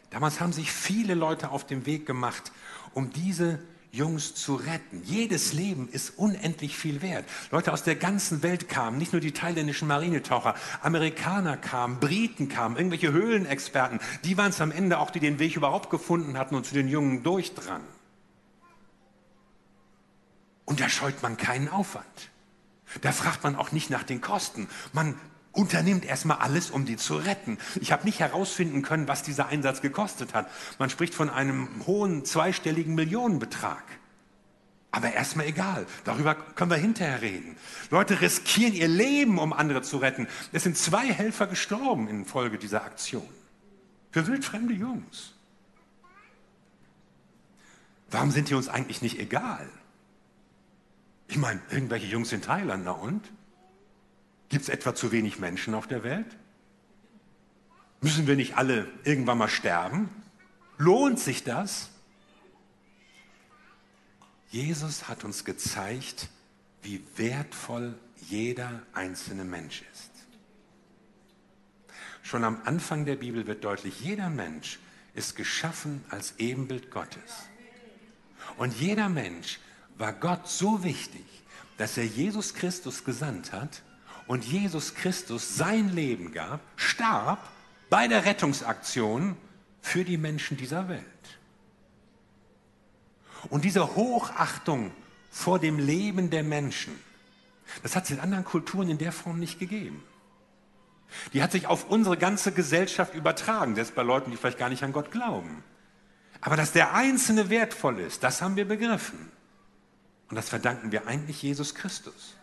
Damals 0.09 0.39
haben 0.39 0.53
sich 0.53 0.71
viele 0.71 1.13
Leute 1.13 1.51
auf 1.51 1.65
den 1.65 1.85
Weg 1.85 2.05
gemacht, 2.05 2.51
um 2.93 3.11
diese 3.13 3.59
Jungs 3.91 4.35
zu 4.35 4.55
retten. 4.55 5.01
Jedes 5.03 5.53
Leben 5.53 5.89
ist 5.89 6.17
unendlich 6.17 6.75
viel 6.75 7.01
wert. 7.01 7.25
Leute 7.51 7.73
aus 7.73 7.83
der 7.83 7.95
ganzen 7.95 8.43
Welt 8.43 8.69
kamen, 8.69 8.97
nicht 8.97 9.13
nur 9.13 9.19
die 9.19 9.31
thailändischen 9.31 9.87
Marinetaucher, 9.87 10.55
Amerikaner 10.81 11.57
kamen, 11.57 11.99
Briten 11.99 12.49
kamen, 12.49 12.75
irgendwelche 12.75 13.11
Höhlenexperten. 13.11 13.99
Die 14.23 14.37
waren 14.37 14.49
es 14.49 14.61
am 14.61 14.71
Ende 14.71 14.99
auch, 14.99 15.09
die 15.09 15.19
den 15.19 15.39
Weg 15.39 15.55
überhaupt 15.55 15.89
gefunden 15.89 16.37
hatten 16.37 16.55
und 16.55 16.65
zu 16.65 16.73
den 16.73 16.87
Jungen 16.87 17.23
durchdrangen. 17.23 17.87
Und 20.65 20.79
da 20.79 20.89
scheut 20.89 21.23
man 21.23 21.37
keinen 21.37 21.67
Aufwand. 21.67 22.05
Da 23.01 23.11
fragt 23.11 23.43
man 23.43 23.55
auch 23.55 23.71
nicht 23.71 23.89
nach 23.89 24.03
den 24.03 24.21
Kosten. 24.21 24.67
Man 24.93 25.15
unternimmt 25.51 26.05
erstmal 26.05 26.37
alles, 26.37 26.69
um 26.69 26.85
die 26.85 26.97
zu 26.97 27.15
retten. 27.15 27.57
Ich 27.81 27.91
habe 27.91 28.05
nicht 28.05 28.19
herausfinden 28.19 28.81
können, 28.81 29.07
was 29.07 29.23
dieser 29.23 29.47
Einsatz 29.47 29.81
gekostet 29.81 30.33
hat. 30.33 30.49
Man 30.77 30.89
spricht 30.89 31.13
von 31.13 31.29
einem 31.29 31.67
hohen 31.85 32.25
zweistelligen 32.25 32.95
Millionenbetrag. 32.95 33.83
Aber 34.91 35.13
erstmal 35.13 35.45
egal, 35.45 35.85
darüber 36.03 36.33
können 36.33 36.71
wir 36.71 36.77
hinterher 36.77 37.21
reden. 37.21 37.57
Leute 37.91 38.21
riskieren 38.21 38.73
ihr 38.73 38.87
Leben, 38.87 39.37
um 39.37 39.53
andere 39.53 39.83
zu 39.83 39.97
retten. 39.97 40.27
Es 40.51 40.63
sind 40.63 40.77
zwei 40.77 41.13
Helfer 41.13 41.45
gestorben 41.45 42.07
infolge 42.07 42.57
dieser 42.57 42.83
Aktion. 42.83 43.27
Für 44.11 44.25
wildfremde 44.25 44.73
Jungs. 44.73 45.33
Warum 48.09 48.31
sind 48.31 48.49
die 48.49 48.55
uns 48.55 48.67
eigentlich 48.67 49.03
nicht 49.03 49.19
egal? 49.19 49.69
Ich 51.27 51.37
meine, 51.37 51.61
irgendwelche 51.69 52.07
Jungs 52.07 52.31
in 52.31 52.41
Thailand, 52.41 52.83
na 52.85 52.91
und? 52.91 53.29
Gibt 54.49 54.63
es 54.63 54.69
etwa 54.69 54.95
zu 54.95 55.11
wenig 55.11 55.39
Menschen 55.39 55.73
auf 55.73 55.87
der 55.87 56.03
Welt? 56.03 56.37
Müssen 58.01 58.27
wir 58.27 58.35
nicht 58.35 58.57
alle 58.57 58.87
irgendwann 59.03 59.37
mal 59.37 59.49
sterben? 59.49 60.09
Lohnt 60.77 61.19
sich 61.19 61.43
das? 61.43 61.89
Jesus 64.49 65.07
hat 65.07 65.23
uns 65.23 65.45
gezeigt, 65.45 66.29
wie 66.81 67.03
wertvoll 67.17 67.97
jeder 68.27 68.81
einzelne 68.93 69.43
Mensch 69.43 69.83
ist. 69.93 70.09
Schon 72.23 72.43
am 72.43 72.61
Anfang 72.65 73.05
der 73.05 73.15
Bibel 73.15 73.47
wird 73.47 73.63
deutlich, 73.63 74.01
jeder 74.01 74.29
Mensch 74.29 74.79
ist 75.13 75.35
geschaffen 75.35 76.03
als 76.09 76.35
Ebenbild 76.37 76.91
Gottes. 76.91 77.49
Und 78.57 78.79
jeder 78.79 79.09
Mensch 79.09 79.59
war 79.97 80.13
Gott 80.13 80.47
so 80.47 80.83
wichtig, 80.83 81.25
dass 81.77 81.97
er 81.97 82.05
Jesus 82.05 82.53
Christus 82.53 83.03
gesandt 83.03 83.51
hat, 83.51 83.83
und 84.29 84.45
Jesus 84.45 84.93
Christus 84.93 85.57
sein 85.57 85.89
Leben 85.89 86.31
gab, 86.31 86.59
starb 86.75 87.39
bei 87.89 88.07
der 88.07 88.25
Rettungsaktion 88.25 89.35
für 89.81 90.03
die 90.03 90.19
Menschen 90.19 90.55
dieser 90.55 90.87
Welt. 90.87 91.03
Und 93.49 93.65
diese 93.65 93.95
Hochachtung 93.95 94.91
vor 95.31 95.57
dem 95.57 95.79
Leben 95.79 96.29
der 96.29 96.43
Menschen, 96.43 96.93
das 97.81 97.95
hat 97.95 98.03
es 98.03 98.11
in 98.11 98.19
anderen 98.19 98.45
Kulturen 98.45 98.87
in 98.87 98.99
der 98.99 99.11
Form 99.11 99.39
nicht 99.39 99.57
gegeben. 99.57 100.03
Die 101.33 101.41
hat 101.41 101.51
sich 101.51 101.65
auf 101.65 101.89
unsere 101.89 102.15
ganze 102.15 102.51
Gesellschaft 102.51 103.15
übertragen, 103.15 103.73
selbst 103.73 103.95
bei 103.95 104.03
Leuten, 104.03 104.29
die 104.29 104.37
vielleicht 104.37 104.59
gar 104.59 104.69
nicht 104.69 104.83
an 104.83 104.93
Gott 104.93 105.09
glauben. 105.09 105.63
Aber 106.39 106.55
dass 106.55 106.71
der 106.71 106.93
Einzelne 106.93 107.49
wertvoll 107.49 107.97
ist, 107.97 108.21
das 108.21 108.43
haben 108.43 108.57
wir 108.57 108.67
begriffen. 108.67 109.31
Und 110.29 110.35
das 110.35 110.49
verdanken 110.49 110.91
wir 110.91 111.07
eigentlich 111.07 111.41
Jesus 111.41 111.73
Christus. 111.73 112.35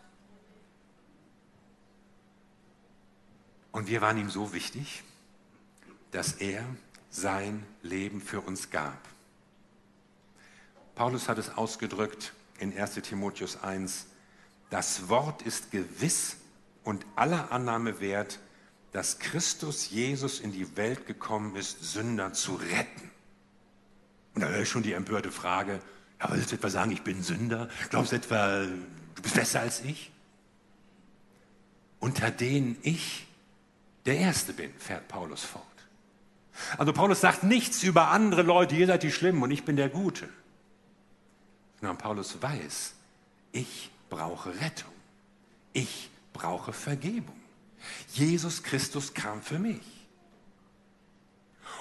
Und 3.76 3.88
wir 3.88 4.00
waren 4.00 4.16
ihm 4.16 4.30
so 4.30 4.54
wichtig, 4.54 5.02
dass 6.10 6.32
er 6.32 6.64
sein 7.10 7.62
Leben 7.82 8.22
für 8.22 8.40
uns 8.40 8.70
gab. 8.70 8.96
Paulus 10.94 11.28
hat 11.28 11.36
es 11.36 11.58
ausgedrückt 11.58 12.32
in 12.58 12.74
1 12.74 12.94
Timotheus 13.02 13.62
1, 13.62 14.06
das 14.70 15.10
Wort 15.10 15.42
ist 15.42 15.72
gewiss 15.72 16.38
und 16.84 17.04
aller 17.16 17.52
Annahme 17.52 18.00
wert, 18.00 18.38
dass 18.92 19.18
Christus 19.18 19.90
Jesus 19.90 20.40
in 20.40 20.52
die 20.52 20.74
Welt 20.78 21.06
gekommen 21.06 21.54
ist, 21.54 21.84
Sünder 21.84 22.32
zu 22.32 22.54
retten. 22.54 23.10
Und 24.34 24.40
da 24.40 24.48
höre 24.48 24.62
ich 24.62 24.70
schon 24.70 24.84
die 24.84 24.94
empörte 24.94 25.30
Frage, 25.30 25.82
ja, 26.18 26.30
willst 26.32 26.50
du 26.50 26.56
etwa 26.56 26.70
sagen, 26.70 26.92
ich 26.92 27.02
bin 27.02 27.22
Sünder? 27.22 27.68
Glaubst 27.90 28.12
du 28.12 28.16
etwa, 28.16 28.62
du 28.62 29.20
bist 29.20 29.34
besser 29.34 29.60
als 29.60 29.84
ich? 29.84 30.12
Unter 32.00 32.30
denen 32.30 32.78
ich 32.80 33.26
der 34.06 34.18
Erste 34.18 34.52
bin, 34.52 34.72
fährt 34.78 35.08
Paulus 35.08 35.44
fort. 35.44 35.64
Also 36.78 36.92
Paulus 36.92 37.20
sagt 37.20 37.42
nichts 37.42 37.82
über 37.82 38.08
andere 38.08 38.42
Leute, 38.42 38.74
ihr 38.76 38.86
seid 38.86 39.02
die 39.02 39.12
Schlimmen 39.12 39.42
und 39.42 39.50
ich 39.50 39.64
bin 39.64 39.76
der 39.76 39.88
Gute. 39.88 40.28
Sondern 41.80 41.98
Paulus 41.98 42.40
weiß, 42.40 42.94
ich 43.52 43.90
brauche 44.08 44.50
Rettung. 44.60 44.92
Ich 45.72 46.10
brauche 46.32 46.72
Vergebung. 46.72 47.38
Jesus 48.12 48.62
Christus 48.62 49.12
kam 49.12 49.42
für 49.42 49.58
mich. 49.58 49.82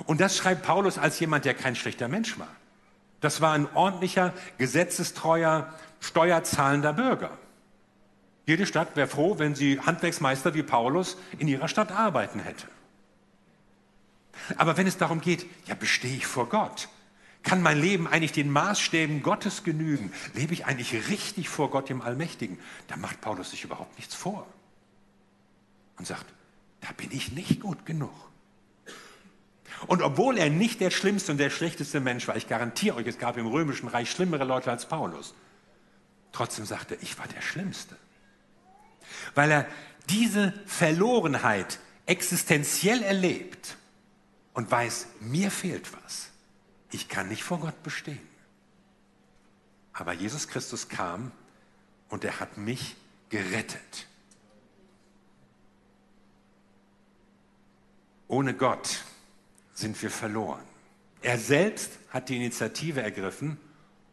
Und 0.05 0.19
das 0.19 0.35
schreibt 0.35 0.63
Paulus 0.63 0.97
als 0.97 1.19
jemand, 1.19 1.45
der 1.45 1.53
kein 1.53 1.75
schlechter 1.75 2.07
Mensch 2.07 2.37
war. 2.37 2.53
Das 3.21 3.39
war 3.39 3.53
ein 3.53 3.73
ordentlicher, 3.73 4.33
gesetzestreuer, 4.57 5.73
steuerzahlender 6.01 6.93
Bürger. 6.93 7.37
Jede 8.45 8.65
Stadt 8.65 8.95
wäre 8.95 9.07
froh, 9.07 9.39
wenn 9.39 9.55
sie 9.55 9.79
Handwerksmeister 9.79 10.53
wie 10.53 10.63
Paulus 10.63 11.17
in 11.39 11.47
ihrer 11.47 11.67
Stadt 11.67 11.91
arbeiten 11.91 12.39
hätte. 12.39 12.67
Aber 14.57 14.77
wenn 14.77 14.85
es 14.85 14.97
darum 14.97 15.21
geht, 15.21 15.45
ja, 15.65 15.75
bestehe 15.75 16.15
ich 16.15 16.27
vor 16.27 16.49
Gott? 16.49 16.89
Kann 17.41 17.61
mein 17.61 17.79
Leben 17.79 18.07
eigentlich 18.07 18.31
den 18.31 18.49
Maßstäben 18.49 19.21
Gottes 19.23 19.63
genügen? 19.63 20.11
Lebe 20.33 20.53
ich 20.53 20.65
eigentlich 20.65 21.09
richtig 21.09 21.49
vor 21.49 21.69
Gott 21.69 21.89
dem 21.89 22.01
Allmächtigen? 22.01 22.59
Da 22.87 22.97
macht 22.97 23.21
Paulus 23.21 23.51
sich 23.51 23.63
überhaupt 23.63 23.95
nichts 23.97 24.15
vor 24.15 24.47
und 25.97 26.05
sagt, 26.05 26.25
da 26.81 26.89
bin 26.97 27.11
ich 27.11 27.31
nicht 27.31 27.61
gut 27.61 27.85
genug. 27.85 28.13
Und 29.87 30.01
obwohl 30.01 30.37
er 30.37 30.49
nicht 30.49 30.79
der 30.79 30.89
schlimmste 30.89 31.31
und 31.31 31.37
der 31.37 31.49
schlechteste 31.49 31.99
Mensch 31.99 32.27
war, 32.27 32.35
ich 32.35 32.47
garantiere 32.47 32.95
euch, 32.95 33.07
es 33.07 33.17
gab 33.17 33.37
im 33.37 33.47
römischen 33.47 33.87
Reich 33.87 34.09
schlimmere 34.09 34.43
Leute 34.43 34.71
als 34.71 34.87
Paulus, 34.87 35.33
trotzdem 36.31 36.65
sagte 36.65 36.95
er, 36.95 37.03
ich 37.03 37.17
war 37.19 37.27
der 37.27 37.41
Schlimmste. 37.41 37.95
Weil 39.33 39.51
er 39.51 39.67
diese 40.09 40.53
Verlorenheit 40.65 41.79
existenziell 42.05 43.01
erlebt 43.01 43.77
und 44.53 44.69
weiß, 44.69 45.07
mir 45.19 45.51
fehlt 45.51 45.91
was. 45.93 46.29
Ich 46.91 47.09
kann 47.09 47.27
nicht 47.27 47.43
vor 47.43 47.59
Gott 47.59 47.81
bestehen. 47.83 48.19
Aber 49.93 50.13
Jesus 50.13 50.47
Christus 50.47 50.87
kam 50.87 51.31
und 52.09 52.23
er 52.23 52.39
hat 52.39 52.57
mich 52.57 52.95
gerettet. 53.29 54.07
Ohne 58.27 58.53
Gott 58.53 59.03
sind 59.73 60.01
wir 60.01 60.09
verloren. 60.09 60.63
Er 61.21 61.37
selbst 61.37 61.91
hat 62.09 62.29
die 62.29 62.37
Initiative 62.37 63.01
ergriffen, 63.01 63.57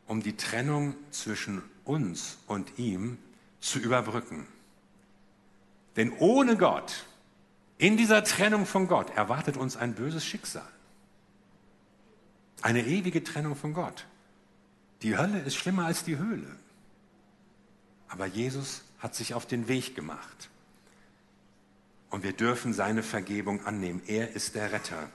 um 0.07 0.23
die 0.23 0.37
Trennung 0.37 0.95
zwischen 1.11 1.63
uns 1.85 2.39
und 2.47 2.79
ihm 2.79 3.19
zu 3.61 3.79
überbrücken. 3.79 4.47
Denn 5.97 6.13
ohne 6.19 6.57
Gott, 6.57 7.05
in 7.79 7.97
dieser 7.97 8.25
Trennung 8.25 8.67
von 8.67 8.89
Gott, 8.89 9.11
erwartet 9.17 9.57
uns 9.57 9.77
ein 9.77 9.95
böses 9.95 10.25
Schicksal. 10.25 10.69
Eine 12.63 12.87
ewige 12.87 13.25
Trennung 13.25 13.57
von 13.57 13.75
Gott. 13.75 14.07
Die 15.03 15.19
Hölle 15.19 15.41
ist 15.41 15.57
schlimmer 15.57 15.87
als 15.87 16.05
die 16.05 16.17
Höhle. 16.17 16.47
Aber 18.09 18.27
Jesus 18.27 18.83
hat 18.99 19.15
sich 19.15 19.35
auf 19.35 19.47
den 19.47 19.69
Weg 19.69 19.97
gemacht. 19.97 20.51
Und 22.11 22.23
wir 22.23 22.33
dürfen 22.33 22.73
seine 22.73 23.03
Vergebung 23.03 23.67
annehmen. 23.67 24.03
Er 24.07 24.33
ist 24.33 24.55
der 24.55 24.71
Retter. 24.71 25.09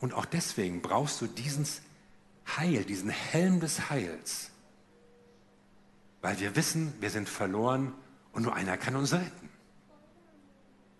Und 0.00 0.14
auch 0.14 0.24
deswegen 0.24 0.82
brauchst 0.82 1.20
du 1.20 1.26
dieses 1.26 1.80
Heil, 2.56 2.84
diesen 2.84 3.08
Helm 3.08 3.60
des 3.60 3.88
Heils. 3.88 4.50
Weil 6.20 6.38
wir 6.40 6.56
wissen, 6.56 6.92
wir 7.00 7.10
sind 7.10 7.28
verloren 7.28 7.94
und 8.32 8.42
nur 8.42 8.54
einer 8.54 8.76
kann 8.76 8.96
uns 8.96 9.12
retten. 9.12 9.39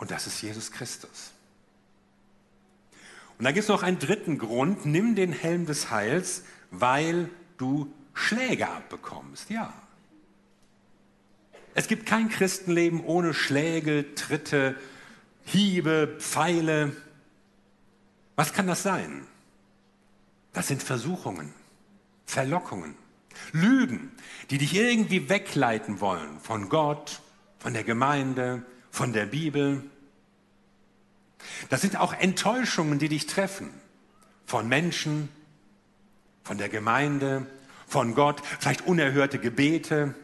Und 0.00 0.10
das 0.10 0.26
ist 0.26 0.40
Jesus 0.40 0.72
Christus. 0.72 1.30
Und 3.38 3.44
da 3.44 3.52
gibt 3.52 3.64
es 3.64 3.68
noch 3.68 3.82
einen 3.82 3.98
dritten 3.98 4.38
Grund. 4.38 4.86
Nimm 4.86 5.14
den 5.14 5.30
Helm 5.30 5.66
des 5.66 5.90
Heils, 5.90 6.42
weil 6.70 7.28
du 7.58 7.92
Schläge 8.14 8.68
abbekommst. 8.68 9.50
Ja. 9.50 9.72
Es 11.74 11.86
gibt 11.86 12.06
kein 12.06 12.30
Christenleben 12.30 13.04
ohne 13.04 13.34
Schläge, 13.34 14.14
Tritte, 14.14 14.74
Hiebe, 15.44 16.16
Pfeile. 16.18 16.96
Was 18.36 18.54
kann 18.54 18.66
das 18.66 18.82
sein? 18.82 19.26
Das 20.54 20.68
sind 20.68 20.82
Versuchungen, 20.82 21.52
Verlockungen, 22.24 22.94
Lügen, 23.52 24.12
die 24.48 24.58
dich 24.58 24.74
irgendwie 24.74 25.28
wegleiten 25.28 26.00
wollen 26.00 26.40
von 26.40 26.70
Gott, 26.70 27.20
von 27.58 27.74
der 27.74 27.84
Gemeinde, 27.84 28.64
von 28.90 29.12
der 29.12 29.26
Bibel. 29.26 29.82
Das 31.68 31.80
sind 31.80 31.96
auch 31.96 32.12
Enttäuschungen, 32.12 32.98
die 32.98 33.08
dich 33.08 33.26
treffen 33.26 33.70
von 34.46 34.68
Menschen, 34.68 35.28
von 36.42 36.58
der 36.58 36.68
Gemeinde, 36.68 37.46
von 37.86 38.14
Gott, 38.14 38.42
vielleicht 38.58 38.86
unerhörte 38.86 39.38
Gebete, 39.38 40.14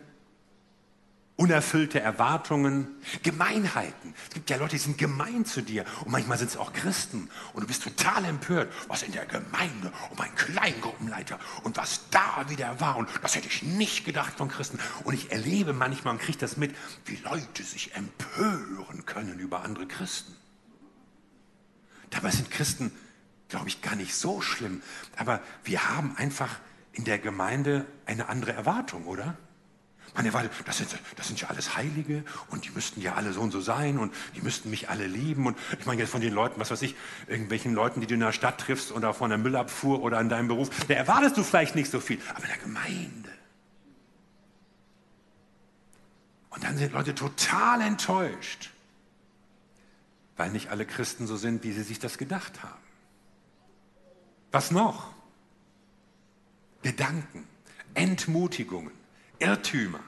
unerfüllte 1.37 2.01
Erwartungen, 2.01 2.89
Gemeinheiten. 3.23 4.15
Es 4.29 4.35
gibt 4.35 4.49
ja 4.49 4.57
Leute, 4.57 4.77
die 4.77 4.83
sind 4.83 4.97
gemein 4.97 5.45
zu 5.45 5.63
dir 5.63 5.85
und 6.05 6.11
manchmal 6.11 6.39
sind 6.39 6.49
es 6.49 6.57
auch 6.57 6.73
Christen 6.73 7.29
und 7.53 7.63
du 7.63 7.67
bist 7.67 7.83
total 7.83 8.25
empört, 8.25 8.73
was 8.89 9.03
in 9.03 9.13
der 9.13 9.27
Gemeinde 9.27 9.93
und 10.11 10.19
mein 10.19 10.35
Kleingruppenleiter 10.35 11.39
und 11.63 11.77
was 11.77 12.09
da 12.11 12.47
wieder 12.49 12.81
war 12.81 12.97
und 12.97 13.09
das 13.23 13.37
hätte 13.37 13.49
ich 13.49 13.63
nicht 13.63 14.07
gedacht 14.07 14.33
von 14.39 14.49
Christen. 14.49 14.79
Und 15.05 15.13
ich 15.13 15.31
erlebe 15.31 15.75
manchmal 15.75 16.15
und 16.15 16.21
kriege 16.21 16.39
das 16.39 16.57
mit, 16.57 16.75
wie 17.05 17.17
Leute 17.17 17.63
sich 17.63 17.95
empören 17.95 19.05
können 19.05 19.39
über 19.39 19.63
andere 19.63 19.87
Christen. 19.87 20.35
Dabei 22.09 22.31
sind 22.31 22.51
Christen, 22.51 22.93
glaube 23.49 23.69
ich, 23.69 23.83
gar 23.83 23.95
nicht 23.95 24.15
so 24.15 24.41
schlimm, 24.41 24.81
aber 25.17 25.43
wir 25.65 25.91
haben 25.91 26.17
einfach 26.17 26.61
in 26.93 27.05
der 27.05 27.19
Gemeinde 27.19 27.85
eine 28.07 28.31
andere 28.31 28.55
Erwartung, 28.55 29.07
oder? 29.07 29.37
Man 30.15 30.25
erwartet, 30.25 30.53
das 30.65 30.79
sind, 30.79 30.99
das 31.17 31.29
sind 31.29 31.41
ja 31.41 31.49
alles 31.49 31.77
Heilige 31.77 32.25
und 32.49 32.65
die 32.65 32.71
müssten 32.71 33.03
ja 33.03 33.15
alle 33.15 33.33
so 33.33 33.41
und 33.41 33.51
so 33.51 33.61
sein 33.61 33.99
und 33.99 34.15
die 34.35 34.41
müssten 34.41 34.71
mich 34.71 34.89
alle 34.89 35.07
lieben. 35.07 35.47
Und 35.47 35.59
ich 35.79 35.85
meine 35.85 36.01
jetzt 36.01 36.11
von 36.11 36.21
den 36.21 36.33
Leuten, 36.33 36.59
was 36.59 36.71
weiß 36.71 36.83
ich, 36.83 36.97
irgendwelchen 37.27 37.75
Leuten, 37.75 38.01
die 38.01 38.07
du 38.07 38.15
in 38.15 38.21
der 38.21 38.33
Stadt 38.33 38.59
triffst 38.59 38.93
oder 38.93 39.13
von 39.13 39.29
der 39.29 39.39
Müllabfuhr 39.39 40.03
oder 40.03 40.21
in 40.21 40.29
deinem 40.29 40.49
Beruf, 40.49 40.71
da 40.87 40.95
erwartest 40.95 41.37
du 41.37 41.43
vielleicht 41.43 41.75
nicht 41.75 41.91
so 41.91 42.01
viel, 42.01 42.19
aber 42.31 42.45
in 42.45 42.49
der 42.49 42.59
Gemeinde. 42.59 43.31
Und 46.51 46.65
dann 46.65 46.79
sind 46.79 46.95
Leute 46.95 47.15
total 47.15 47.83
enttäuscht, 47.83 48.71
weil 50.39 50.51
nicht 50.51 50.71
alle 50.71 50.87
Christen 50.87 51.27
so 51.27 51.37
sind, 51.37 51.63
wie 51.65 51.73
sie 51.73 51.83
sich 51.83 51.99
das 51.99 52.17
gedacht 52.17 52.63
haben. 52.63 52.83
Was 54.51 54.71
noch? 54.71 55.13
Gedanken, 56.83 57.47
Entmutigungen 57.93 58.96
Irrtümer. 59.39 60.01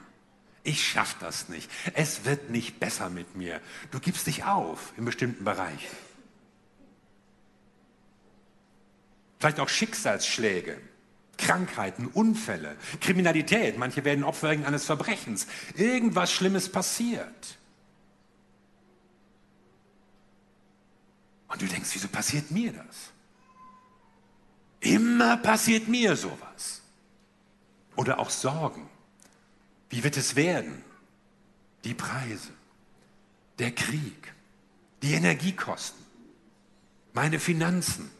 Ich 0.63 0.85
schaffe 0.85 1.15
das 1.19 1.49
nicht. 1.49 1.69
Es 1.93 2.25
wird 2.25 2.49
nicht 2.49 2.79
besser 2.79 3.09
mit 3.09 3.35
mir. 3.35 3.61
Du 3.91 3.99
gibst 3.99 4.27
dich 4.27 4.43
auf 4.43 4.93
in 4.97 5.05
bestimmten 5.05 5.43
Bereichen. 5.43 5.95
Vielleicht 9.39 9.59
auch 9.61 9.69
Schicksalsschläge, 9.69 10.79
Krankheiten, 11.37 12.07
Unfälle, 12.07 12.75
Kriminalität. 12.99 13.77
Manche 13.77 14.03
werden 14.03 14.25
Opfer 14.25 14.49
eines 14.49 14.85
Verbrechens. 14.85 15.47
Irgendwas 15.75 16.31
Schlimmes 16.31 16.69
passiert. 16.69 17.57
Und 21.47 21.61
du 21.61 21.65
denkst, 21.65 21.89
wieso 21.93 22.09
passiert 22.09 22.51
mir 22.51 22.73
das? 22.73 23.11
Immer 24.81 25.37
passiert 25.37 25.87
mir 25.87 26.15
sowas. 26.15 26.81
Oder 27.95 28.19
auch 28.19 28.29
Sorgen. 28.29 28.89
Wie 29.89 30.03
wird 30.03 30.17
es 30.17 30.35
werden? 30.35 30.83
Die 31.83 31.93
Preise, 31.93 32.51
der 33.57 33.71
Krieg, 33.71 34.33
die 35.01 35.13
Energiekosten, 35.13 36.05
meine 37.13 37.39
Finanzen, 37.39 38.11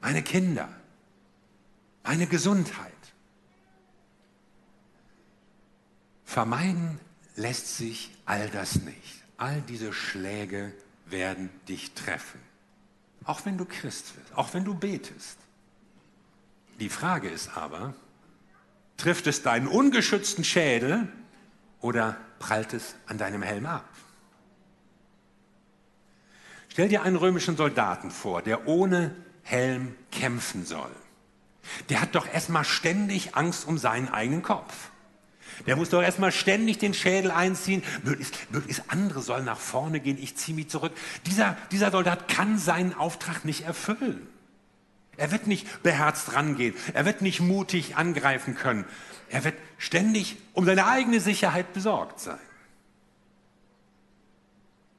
meine 0.00 0.22
Kinder, 0.22 0.68
meine 2.02 2.26
Gesundheit. 2.26 2.92
Vermeiden 6.24 6.98
lässt 7.36 7.76
sich 7.76 8.10
all 8.24 8.48
das 8.50 8.76
nicht. 8.76 9.22
All 9.36 9.60
diese 9.62 9.92
Schläge 9.92 10.72
werden 11.06 11.50
dich 11.68 11.92
treffen. 11.92 12.40
Auch 13.24 13.44
wenn 13.46 13.58
du 13.58 13.64
Christ 13.64 14.14
bist, 14.16 14.34
auch 14.34 14.54
wenn 14.54 14.64
du 14.64 14.74
betest. 14.74 15.38
Die 16.80 16.88
Frage 16.88 17.28
ist 17.28 17.56
aber, 17.56 17.94
Trifft 18.96 19.26
es 19.26 19.42
deinen 19.42 19.66
ungeschützten 19.66 20.44
Schädel 20.44 21.08
oder 21.80 22.16
prallt 22.38 22.72
es 22.72 22.94
an 23.06 23.18
deinem 23.18 23.42
Helm 23.42 23.66
ab? 23.66 23.88
Stell 26.68 26.88
dir 26.88 27.02
einen 27.02 27.16
römischen 27.16 27.56
Soldaten 27.56 28.10
vor, 28.10 28.42
der 28.42 28.66
ohne 28.66 29.14
Helm 29.42 29.94
kämpfen 30.10 30.64
soll. 30.64 30.90
Der 31.88 32.00
hat 32.00 32.14
doch 32.14 32.26
erstmal 32.26 32.64
ständig 32.64 33.36
Angst 33.36 33.66
um 33.66 33.78
seinen 33.78 34.08
eigenen 34.08 34.42
Kopf. 34.42 34.90
Der 35.66 35.76
muss 35.76 35.90
doch 35.90 36.02
erstmal 36.02 36.32
ständig 36.32 36.78
den 36.78 36.94
Schädel 36.94 37.30
einziehen. 37.30 37.82
Möglichst, 38.02 38.50
möglichst 38.50 38.82
andere 38.88 39.22
sollen 39.22 39.44
nach 39.44 39.58
vorne 39.58 40.00
gehen, 40.00 40.18
ich 40.20 40.36
ziehe 40.36 40.54
mich 40.54 40.68
zurück. 40.68 40.92
Dieser, 41.26 41.56
dieser 41.70 41.90
Soldat 41.90 42.28
kann 42.28 42.58
seinen 42.58 42.94
Auftrag 42.94 43.44
nicht 43.44 43.62
erfüllen. 43.62 44.26
Er 45.16 45.30
wird 45.30 45.46
nicht 45.46 45.82
beherzt 45.82 46.34
rangehen. 46.34 46.74
Er 46.92 47.04
wird 47.04 47.22
nicht 47.22 47.40
mutig 47.40 47.96
angreifen 47.96 48.54
können. 48.54 48.84
Er 49.28 49.44
wird 49.44 49.54
ständig 49.78 50.36
um 50.52 50.64
seine 50.64 50.86
eigene 50.86 51.20
Sicherheit 51.20 51.72
besorgt 51.72 52.20
sein. 52.20 52.38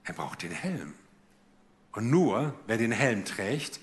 Er 0.04 0.14
braucht 0.14 0.44
den 0.44 0.52
Helm. 0.52 0.94
Und 1.92 2.10
nur 2.10 2.54
wer 2.68 2.78
den 2.78 2.92
Helm 2.92 3.26
trägt, 3.26 3.80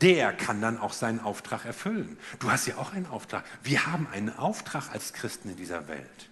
der 0.00 0.32
kann 0.32 0.60
dann 0.60 0.78
auch 0.78 0.92
seinen 0.92 1.20
Auftrag 1.20 1.64
erfüllen. 1.64 2.18
Du 2.40 2.50
hast 2.50 2.66
ja 2.66 2.76
auch 2.76 2.92
einen 2.92 3.06
Auftrag. 3.06 3.44
Wir 3.62 3.86
haben 3.86 4.08
einen 4.12 4.36
Auftrag 4.36 4.90
als 4.92 5.12
Christen 5.12 5.50
in 5.50 5.56
dieser 5.56 5.86
Welt. 5.88 6.28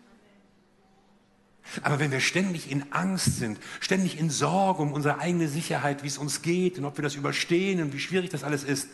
Aber 1.83 2.01
wenn 2.01 2.11
wir 2.11 2.21
ständig 2.21 2.71
in 2.71 2.93
Angst 2.93 3.39
sind, 3.39 3.61
ständig 3.79 4.19
in 4.19 4.29
Sorge 4.29 4.83
um 4.83 4.93
unsere 4.93 5.19
eigene 5.19 5.47
Sicherheit, 5.47 6.03
wie 6.03 6.09
es 6.09 6.19
uns 6.19 6.43
geht 6.43 6.79
und 6.79 6.85
ob 6.85 6.99
wir 6.99 7.03
das 7.03 7.15
überstehen 7.15 7.81
und 7.81 7.93
wie 7.93 8.01
schwierig 8.01 8.31
das 8.31 8.43
alles 8.43 8.65
ist, 8.65 8.89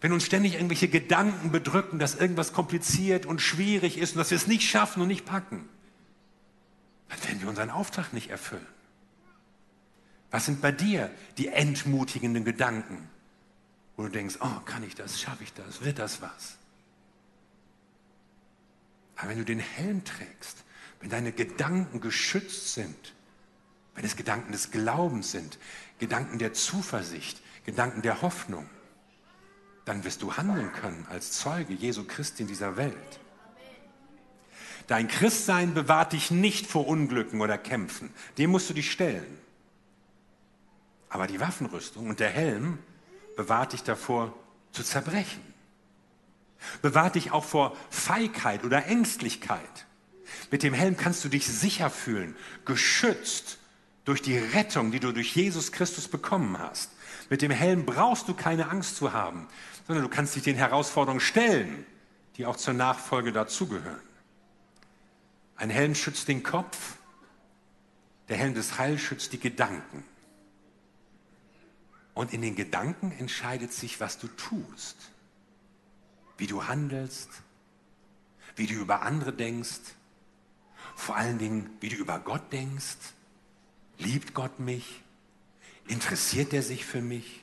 wenn 0.00 0.12
uns 0.12 0.24
ständig 0.24 0.54
irgendwelche 0.54 0.88
Gedanken 0.88 1.50
bedrücken, 1.50 1.98
dass 1.98 2.14
irgendwas 2.14 2.52
kompliziert 2.52 3.26
und 3.26 3.40
schwierig 3.40 3.98
ist 3.98 4.12
und 4.12 4.18
dass 4.18 4.30
wir 4.30 4.36
es 4.36 4.46
nicht 4.46 4.68
schaffen 4.68 5.02
und 5.02 5.08
nicht 5.08 5.24
packen, 5.24 5.68
dann 7.08 7.22
werden 7.24 7.40
wir 7.40 7.48
unseren 7.48 7.70
Auftrag 7.70 8.12
nicht 8.12 8.30
erfüllen. 8.30 8.66
Was 10.30 10.46
sind 10.46 10.60
bei 10.60 10.72
dir 10.72 11.10
die 11.38 11.48
entmutigenden 11.48 12.44
Gedanken, 12.44 13.08
wo 13.96 14.02
du 14.02 14.10
denkst, 14.10 14.36
oh, 14.40 14.60
kann 14.64 14.84
ich 14.84 14.94
das, 14.94 15.20
schaffe 15.20 15.42
ich 15.42 15.52
das, 15.54 15.82
wird 15.82 15.98
das 15.98 16.20
was? 16.22 16.58
Aber 19.16 19.30
wenn 19.30 19.38
du 19.38 19.44
den 19.44 19.58
Helm 19.58 20.04
trägst, 20.04 20.64
wenn 21.00 21.10
deine 21.10 21.32
Gedanken 21.32 22.00
geschützt 22.00 22.74
sind, 22.74 23.14
wenn 23.94 24.04
es 24.04 24.14
Gedanken 24.14 24.52
des 24.52 24.70
Glaubens 24.70 25.32
sind, 25.32 25.58
Gedanken 25.98 26.38
der 26.38 26.52
Zuversicht, 26.52 27.40
Gedanken 27.64 28.02
der 28.02 28.22
Hoffnung, 28.22 28.68
dann 29.88 30.04
wirst 30.04 30.20
du 30.20 30.36
handeln 30.36 30.70
können 30.74 31.06
als 31.08 31.32
Zeuge 31.32 31.72
Jesu 31.72 32.04
Christi 32.04 32.42
in 32.42 32.48
dieser 32.48 32.76
Welt. 32.76 33.20
Dein 34.86 35.08
Christsein 35.08 35.72
bewahrt 35.72 36.12
dich 36.12 36.30
nicht 36.30 36.66
vor 36.66 36.86
Unglücken 36.86 37.40
oder 37.40 37.56
Kämpfen. 37.56 38.10
Dem 38.36 38.50
musst 38.50 38.68
du 38.68 38.74
dich 38.74 38.90
stellen. 38.92 39.38
Aber 41.08 41.26
die 41.26 41.40
Waffenrüstung 41.40 42.08
und 42.08 42.20
der 42.20 42.28
Helm 42.28 42.78
bewahrt 43.34 43.72
dich 43.72 43.82
davor 43.82 44.34
zu 44.72 44.82
zerbrechen. 44.82 45.42
Bewahrt 46.82 47.14
dich 47.14 47.32
auch 47.32 47.44
vor 47.44 47.74
Feigheit 47.88 48.64
oder 48.64 48.84
Ängstlichkeit. 48.84 49.86
Mit 50.50 50.62
dem 50.62 50.74
Helm 50.74 50.98
kannst 50.98 51.24
du 51.24 51.30
dich 51.30 51.46
sicher 51.46 51.88
fühlen, 51.88 52.36
geschützt 52.66 53.58
durch 54.04 54.20
die 54.20 54.36
Rettung, 54.36 54.90
die 54.90 55.00
du 55.00 55.12
durch 55.12 55.34
Jesus 55.34 55.72
Christus 55.72 56.08
bekommen 56.08 56.58
hast. 56.58 56.90
Mit 57.30 57.42
dem 57.42 57.50
Helm 57.50 57.84
brauchst 57.84 58.28
du 58.28 58.34
keine 58.34 58.70
Angst 58.70 58.96
zu 58.96 59.12
haben, 59.12 59.48
sondern 59.88 60.04
du 60.04 60.10
kannst 60.10 60.36
dich 60.36 60.42
den 60.42 60.56
Herausforderungen 60.56 61.20
stellen, 61.20 61.86
die 62.36 62.44
auch 62.44 62.56
zur 62.56 62.74
Nachfolge 62.74 63.32
dazugehören. 63.32 64.02
Ein 65.56 65.70
Helm 65.70 65.94
schützt 65.94 66.28
den 66.28 66.42
Kopf, 66.42 66.98
der 68.28 68.36
Helm 68.36 68.54
des 68.54 68.78
Heils 68.78 69.00
schützt 69.00 69.32
die 69.32 69.40
Gedanken. 69.40 70.04
Und 72.12 72.34
in 72.34 72.42
den 72.42 72.54
Gedanken 72.54 73.12
entscheidet 73.12 73.72
sich, 73.72 73.98
was 73.98 74.18
du 74.18 74.28
tust, 74.28 74.96
wie 76.36 76.46
du 76.46 76.66
handelst, 76.66 77.30
wie 78.56 78.66
du 78.66 78.74
über 78.74 79.02
andere 79.02 79.32
denkst, 79.32 79.80
vor 80.96 81.16
allen 81.16 81.38
Dingen, 81.38 81.70
wie 81.80 81.88
du 81.88 81.96
über 81.96 82.18
Gott 82.18 82.52
denkst. 82.52 82.98
Liebt 83.98 84.34
Gott 84.34 84.60
mich? 84.60 85.02
Interessiert 85.86 86.52
er 86.52 86.62
sich 86.62 86.84
für 86.84 87.00
mich? 87.00 87.42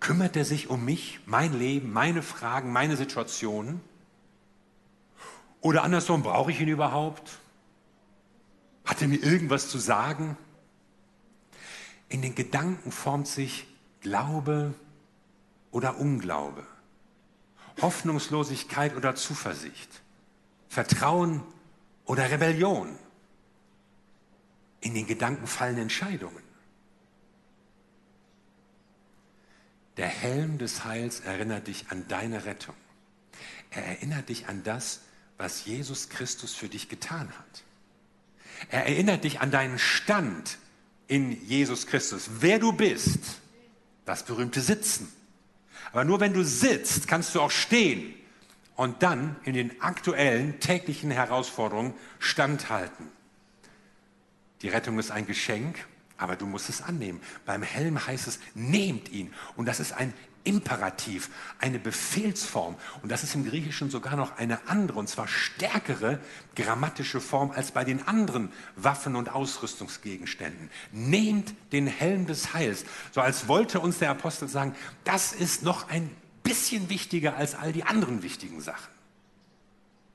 Kümmert 0.00 0.36
er 0.36 0.44
sich 0.44 0.68
um 0.68 0.84
mich, 0.84 1.20
mein 1.26 1.58
Leben, 1.58 1.92
meine 1.92 2.22
Fragen, 2.22 2.72
meine 2.72 2.96
Situationen? 2.96 3.80
Oder 5.60 5.82
andersrum, 5.82 6.22
brauche 6.22 6.50
ich 6.50 6.60
ihn 6.60 6.68
überhaupt? 6.68 7.38
Hat 8.84 9.02
er 9.02 9.08
mir 9.08 9.22
irgendwas 9.22 9.68
zu 9.68 9.78
sagen? 9.78 10.36
In 12.08 12.22
den 12.22 12.34
Gedanken 12.34 12.92
formt 12.92 13.26
sich 13.26 13.66
Glaube 14.00 14.74
oder 15.72 15.98
Unglaube, 15.98 16.64
Hoffnungslosigkeit 17.82 18.94
oder 18.94 19.16
Zuversicht, 19.16 20.02
Vertrauen 20.68 21.42
oder 22.04 22.30
Rebellion. 22.30 22.96
In 24.80 24.94
den 24.94 25.06
Gedanken 25.06 25.48
fallen 25.48 25.78
Entscheidungen. 25.78 26.45
Der 29.96 30.08
Helm 30.08 30.58
des 30.58 30.84
Heils 30.84 31.20
erinnert 31.20 31.68
dich 31.68 31.86
an 31.90 32.06
deine 32.08 32.44
Rettung. 32.44 32.74
Er 33.70 33.84
erinnert 33.84 34.28
dich 34.28 34.48
an 34.48 34.62
das, 34.62 35.00
was 35.38 35.64
Jesus 35.64 36.08
Christus 36.08 36.54
für 36.54 36.68
dich 36.68 36.88
getan 36.88 37.28
hat. 37.28 37.62
Er 38.70 38.86
erinnert 38.86 39.24
dich 39.24 39.40
an 39.40 39.50
deinen 39.50 39.78
Stand 39.78 40.58
in 41.08 41.32
Jesus 41.46 41.86
Christus, 41.86 42.28
wer 42.40 42.58
du 42.58 42.72
bist, 42.72 43.20
das 44.04 44.24
berühmte 44.24 44.60
Sitzen. 44.60 45.12
Aber 45.92 46.04
nur 46.04 46.20
wenn 46.20 46.32
du 46.32 46.44
sitzt, 46.44 47.06
kannst 47.06 47.34
du 47.34 47.40
auch 47.40 47.50
stehen 47.50 48.14
und 48.74 49.02
dann 49.02 49.36
in 49.44 49.54
den 49.54 49.80
aktuellen 49.80 50.58
täglichen 50.60 51.10
Herausforderungen 51.10 51.94
standhalten. 52.18 53.08
Die 54.62 54.68
Rettung 54.68 54.98
ist 54.98 55.10
ein 55.10 55.26
Geschenk, 55.26 55.86
aber 56.18 56.36
du 56.36 56.46
musst 56.46 56.68
es 56.68 56.82
annehmen. 56.82 57.20
Beim 57.44 57.62
Helm 57.62 58.06
heißt 58.06 58.26
es, 58.26 58.38
nehmt 58.54 59.10
ihn. 59.10 59.32
Und 59.56 59.66
das 59.66 59.80
ist 59.80 59.92
ein 59.92 60.14
Imperativ, 60.46 61.28
eine 61.58 61.80
Befehlsform. 61.80 62.76
Und 63.02 63.10
das 63.10 63.24
ist 63.24 63.34
im 63.34 63.44
Griechischen 63.44 63.90
sogar 63.90 64.14
noch 64.14 64.38
eine 64.38 64.68
andere, 64.68 64.98
und 64.98 65.08
zwar 65.08 65.26
stärkere 65.26 66.20
grammatische 66.54 67.20
Form 67.20 67.50
als 67.50 67.72
bei 67.72 67.84
den 67.84 68.06
anderen 68.06 68.52
Waffen- 68.76 69.16
und 69.16 69.28
Ausrüstungsgegenständen. 69.28 70.70
Nehmt 70.92 71.52
den 71.72 71.88
Helm 71.88 72.26
des 72.26 72.54
Heils. 72.54 72.84
So 73.10 73.20
als 73.20 73.48
wollte 73.48 73.80
uns 73.80 73.98
der 73.98 74.10
Apostel 74.10 74.48
sagen, 74.48 74.74
das 75.02 75.32
ist 75.32 75.64
noch 75.64 75.88
ein 75.88 76.08
bisschen 76.44 76.88
wichtiger 76.90 77.36
als 77.36 77.56
all 77.56 77.72
die 77.72 77.82
anderen 77.82 78.22
wichtigen 78.22 78.60
Sachen. 78.60 78.92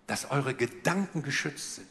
Dass 0.07 0.31
eure 0.31 0.53
Gedanken 0.53 1.23
geschützt 1.23 1.75
sind. 1.75 1.87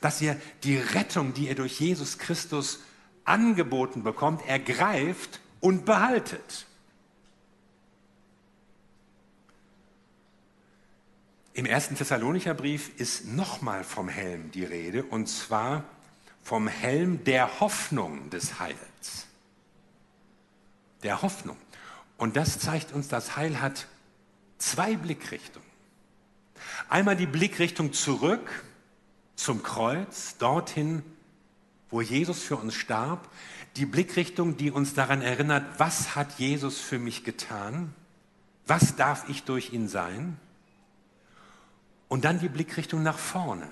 Dass 0.00 0.20
ihr 0.20 0.36
die 0.64 0.76
Rettung, 0.76 1.32
die 1.32 1.46
ihr 1.46 1.54
durch 1.54 1.78
Jesus 1.78 2.18
Christus 2.18 2.80
angeboten 3.24 4.02
bekommt, 4.02 4.46
ergreift 4.46 5.40
und 5.60 5.84
behaltet. 5.84 6.66
Im 11.54 11.66
ersten 11.66 11.94
Thessalonicher 11.94 12.54
Brief 12.54 12.98
ist 12.98 13.26
nochmal 13.26 13.84
vom 13.84 14.08
Helm 14.08 14.50
die 14.50 14.64
Rede, 14.64 15.04
und 15.04 15.28
zwar 15.28 15.84
vom 16.42 16.66
Helm 16.66 17.22
der 17.24 17.60
Hoffnung 17.60 18.28
des 18.30 18.58
Heils. 18.58 19.26
Der 21.04 21.22
Hoffnung. 21.22 21.56
Und 22.18 22.36
das 22.36 22.58
zeigt 22.58 22.92
uns, 22.92 23.08
das 23.08 23.36
Heil 23.36 23.60
hat 23.60 23.86
zwei 24.58 24.96
Blickrichtungen. 24.96 25.68
Einmal 26.88 27.16
die 27.16 27.26
Blickrichtung 27.26 27.92
zurück 27.92 28.64
zum 29.36 29.62
Kreuz, 29.62 30.36
dorthin, 30.38 31.02
wo 31.94 32.00
Jesus 32.00 32.42
für 32.42 32.56
uns 32.56 32.74
starb. 32.74 33.28
Die 33.76 33.86
Blickrichtung, 33.86 34.56
die 34.56 34.72
uns 34.72 34.94
daran 34.94 35.22
erinnert, 35.22 35.78
was 35.78 36.16
hat 36.16 36.40
Jesus 36.40 36.80
für 36.80 36.98
mich 36.98 37.22
getan? 37.22 37.94
Was 38.66 38.96
darf 38.96 39.28
ich 39.28 39.44
durch 39.44 39.72
ihn 39.72 39.86
sein? 39.86 40.36
Und 42.08 42.24
dann 42.24 42.40
die 42.40 42.48
Blickrichtung 42.48 43.04
nach 43.04 43.16
vorne, 43.16 43.70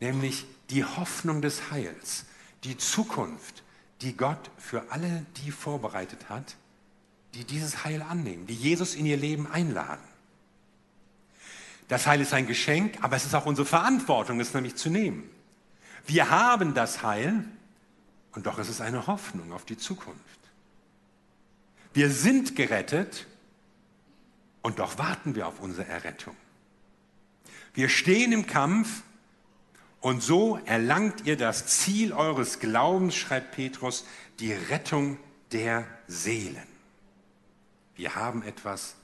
nämlich 0.00 0.44
die 0.70 0.84
Hoffnung 0.84 1.40
des 1.40 1.70
Heils, 1.70 2.24
die 2.64 2.76
Zukunft, 2.78 3.62
die 4.00 4.16
Gott 4.16 4.50
für 4.58 4.90
alle 4.90 5.24
die 5.36 5.52
vorbereitet 5.52 6.28
hat, 6.28 6.56
die 7.34 7.44
dieses 7.44 7.84
Heil 7.84 8.02
annehmen, 8.02 8.48
die 8.48 8.54
Jesus 8.54 8.96
in 8.96 9.06
ihr 9.06 9.16
Leben 9.16 9.46
einladen. 9.46 10.02
Das 11.86 12.08
Heil 12.08 12.20
ist 12.20 12.34
ein 12.34 12.48
Geschenk, 12.48 12.98
aber 13.02 13.14
es 13.14 13.24
ist 13.24 13.36
auch 13.36 13.46
unsere 13.46 13.66
Verantwortung, 13.66 14.40
es 14.40 14.52
nämlich 14.52 14.74
zu 14.74 14.90
nehmen. 14.90 15.30
Wir 16.06 16.30
haben 16.30 16.74
das 16.74 17.02
Heil 17.02 17.44
und 18.32 18.46
doch 18.46 18.58
ist 18.58 18.68
es 18.68 18.80
eine 18.80 19.06
Hoffnung 19.06 19.52
auf 19.52 19.64
die 19.64 19.76
Zukunft. 19.76 20.20
Wir 21.94 22.10
sind 22.10 22.54
gerettet 22.54 23.26
und 24.62 24.78
doch 24.78 24.98
warten 24.98 25.34
wir 25.34 25.48
auf 25.48 25.60
unsere 25.60 25.88
Errettung. 25.88 26.36
Wir 27.74 27.88
stehen 27.88 28.32
im 28.32 28.46
Kampf 28.46 29.02
und 30.00 30.22
so 30.22 30.60
erlangt 30.66 31.26
ihr 31.26 31.36
das 31.36 31.66
Ziel 31.66 32.12
eures 32.12 32.60
Glaubens, 32.60 33.16
schreibt 33.16 33.52
Petrus, 33.52 34.06
die 34.38 34.52
Rettung 34.52 35.18
der 35.52 35.86
Seelen. 36.06 36.66
Wir 37.96 38.14
haben 38.14 38.42
etwas 38.42 38.94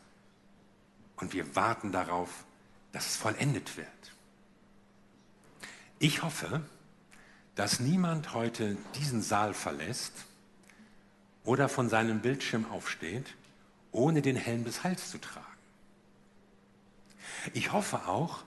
und 1.17 1.33
wir 1.33 1.57
warten 1.57 1.93
darauf, 1.93 2.45
dass 2.93 3.07
es 3.07 3.17
vollendet 3.17 3.77
wird. 3.77 3.88
Ich 5.99 6.23
hoffe, 6.23 6.62
dass 7.55 7.81
niemand 7.81 8.35
heute 8.35 8.77
diesen 8.95 9.23
Saal 9.23 9.55
verlässt 9.55 10.12
oder 11.45 11.69
von 11.69 11.88
seinem 11.88 12.21
Bildschirm 12.21 12.71
aufsteht, 12.71 13.35
ohne 13.91 14.23
den 14.23 14.37
Helm 14.37 14.65
des 14.65 14.85
Heils 14.85 15.11
zu 15.11 15.19
tragen. 15.19 15.47
Ich 17.53 17.73
hoffe 17.73 18.09
auch, 18.09 18.45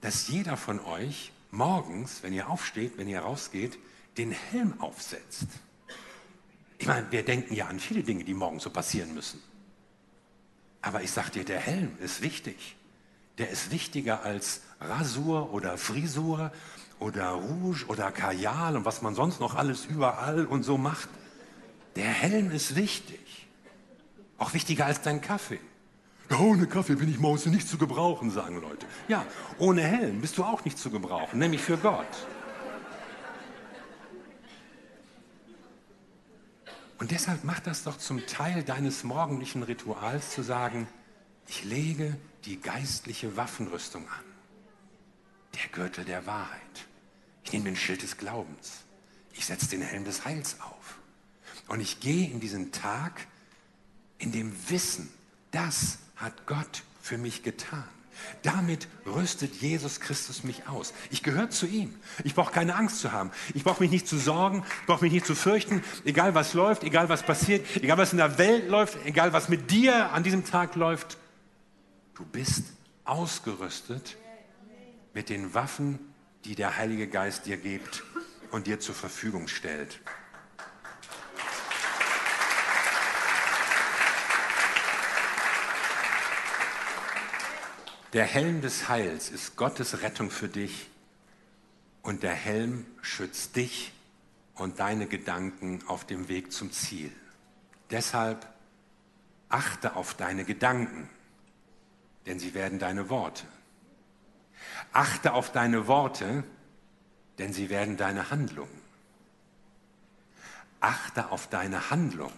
dass 0.00 0.28
jeder 0.28 0.56
von 0.56 0.80
euch 0.80 1.32
morgens, 1.50 2.22
wenn 2.22 2.32
ihr 2.32 2.48
aufsteht, 2.48 2.98
wenn 2.98 3.08
ihr 3.08 3.20
rausgeht, 3.20 3.78
den 4.18 4.30
Helm 4.30 4.80
aufsetzt. 4.80 5.46
Ich 6.78 6.86
meine, 6.86 7.10
wir 7.10 7.24
denken 7.24 7.54
ja 7.54 7.66
an 7.66 7.80
viele 7.80 8.02
Dinge, 8.02 8.24
die 8.24 8.34
morgens 8.34 8.62
so 8.62 8.70
passieren 8.70 9.14
müssen. 9.14 9.42
Aber 10.82 11.02
ich 11.02 11.10
sage 11.10 11.30
dir, 11.30 11.44
der 11.44 11.58
Helm 11.58 11.96
ist 12.00 12.22
wichtig. 12.22 12.76
Der 13.38 13.50
ist 13.50 13.70
wichtiger 13.70 14.22
als 14.22 14.60
Rasur 14.80 15.52
oder 15.52 15.78
Frisur 15.78 16.52
oder 16.98 17.30
Rouge 17.30 17.86
oder 17.88 18.10
Kajal 18.10 18.76
und 18.76 18.84
was 18.84 19.02
man 19.02 19.14
sonst 19.14 19.40
noch 19.40 19.54
alles 19.54 19.84
überall 19.86 20.46
und 20.46 20.62
so 20.62 20.78
macht. 20.78 21.08
Der 21.96 22.08
Helm 22.08 22.50
ist 22.50 22.76
wichtig. 22.76 23.48
Auch 24.38 24.54
wichtiger 24.54 24.86
als 24.86 25.02
dein 25.02 25.20
Kaffee. 25.20 25.60
Ohne 26.38 26.66
Kaffee 26.66 26.96
bin 26.96 27.08
ich 27.08 27.18
morgens 27.18 27.46
nicht 27.46 27.68
zu 27.68 27.78
gebrauchen, 27.78 28.30
sagen 28.30 28.60
Leute. 28.60 28.86
Ja, 29.08 29.24
ohne 29.58 29.82
Helm 29.82 30.20
bist 30.20 30.36
du 30.38 30.44
auch 30.44 30.64
nicht 30.64 30.78
zu 30.78 30.90
gebrauchen, 30.90 31.38
nämlich 31.38 31.62
für 31.62 31.76
Gott. 31.76 32.04
Und 36.98 37.10
deshalb 37.10 37.44
mach 37.44 37.60
das 37.60 37.84
doch 37.84 37.98
zum 37.98 38.26
Teil 38.26 38.62
deines 38.62 39.04
morgendlichen 39.04 39.62
Rituals 39.62 40.30
zu 40.30 40.42
sagen, 40.42 40.88
ich 41.46 41.64
lege 41.64 42.16
die 42.44 42.60
geistliche 42.60 43.36
Waffenrüstung 43.36 44.02
an. 44.08 44.25
Der 45.56 45.70
Gürtel 45.72 46.04
der 46.04 46.26
Wahrheit. 46.26 46.86
Ich 47.44 47.52
nehme 47.52 47.64
den 47.64 47.76
Schild 47.76 48.02
des 48.02 48.18
Glaubens. 48.18 48.84
Ich 49.32 49.46
setze 49.46 49.68
den 49.68 49.80
Helm 49.80 50.04
des 50.04 50.24
Heils 50.24 50.60
auf. 50.60 50.98
Und 51.68 51.80
ich 51.80 52.00
gehe 52.00 52.30
in 52.30 52.40
diesen 52.40 52.72
Tag 52.72 53.26
in 54.18 54.32
dem 54.32 54.52
Wissen, 54.68 55.08
das 55.52 55.98
hat 56.16 56.46
Gott 56.46 56.82
für 57.00 57.18
mich 57.18 57.42
getan. 57.42 57.84
Damit 58.42 58.88
rüstet 59.04 59.54
Jesus 59.56 60.00
Christus 60.00 60.42
mich 60.44 60.66
aus. 60.68 60.92
Ich 61.10 61.22
gehöre 61.22 61.50
zu 61.50 61.66
ihm. 61.66 61.94
Ich 62.24 62.34
brauche 62.34 62.52
keine 62.52 62.74
Angst 62.74 63.00
zu 63.00 63.12
haben. 63.12 63.30
Ich 63.54 63.62
brauche 63.64 63.82
mich 63.82 63.90
nicht 63.90 64.08
zu 64.08 64.18
sorgen, 64.18 64.64
ich 64.80 64.86
brauche 64.86 65.04
mich 65.04 65.12
nicht 65.12 65.26
zu 65.26 65.34
fürchten, 65.34 65.82
egal 66.04 66.34
was 66.34 66.54
läuft, 66.54 66.82
egal 66.82 67.08
was 67.08 67.22
passiert, 67.22 67.66
egal 67.76 67.98
was 67.98 68.12
in 68.12 68.18
der 68.18 68.38
Welt 68.38 68.68
läuft, 68.68 68.98
egal 69.04 69.32
was 69.32 69.48
mit 69.48 69.70
dir 69.70 70.12
an 70.12 70.22
diesem 70.22 70.44
Tag 70.44 70.76
läuft. 70.76 71.18
Du 72.14 72.24
bist 72.24 72.64
ausgerüstet 73.04 74.16
mit 75.16 75.30
den 75.30 75.54
Waffen, 75.54 75.98
die 76.44 76.54
der 76.54 76.76
Heilige 76.76 77.08
Geist 77.08 77.46
dir 77.46 77.56
gibt 77.56 78.04
und 78.50 78.66
dir 78.66 78.80
zur 78.80 78.94
Verfügung 78.94 79.48
stellt. 79.48 79.98
Der 88.12 88.26
Helm 88.26 88.60
des 88.60 88.90
Heils 88.90 89.30
ist 89.30 89.56
Gottes 89.56 90.02
Rettung 90.02 90.30
für 90.30 90.48
dich 90.48 90.90
und 92.02 92.22
der 92.22 92.34
Helm 92.34 92.84
schützt 93.00 93.56
dich 93.56 93.94
und 94.54 94.80
deine 94.80 95.06
Gedanken 95.06 95.82
auf 95.86 96.04
dem 96.04 96.28
Weg 96.28 96.52
zum 96.52 96.72
Ziel. 96.72 97.10
Deshalb 97.90 98.46
achte 99.48 99.96
auf 99.96 100.12
deine 100.12 100.44
Gedanken, 100.44 101.08
denn 102.26 102.38
sie 102.38 102.52
werden 102.52 102.78
deine 102.78 103.08
Worte. 103.08 103.46
Achte 104.92 105.32
auf 105.32 105.52
deine 105.52 105.86
Worte, 105.86 106.44
denn 107.38 107.52
sie 107.52 107.70
werden 107.70 107.96
deine 107.96 108.30
Handlungen. 108.30 108.82
Achte 110.80 111.30
auf 111.30 111.48
deine 111.48 111.90
Handlungen, 111.90 112.36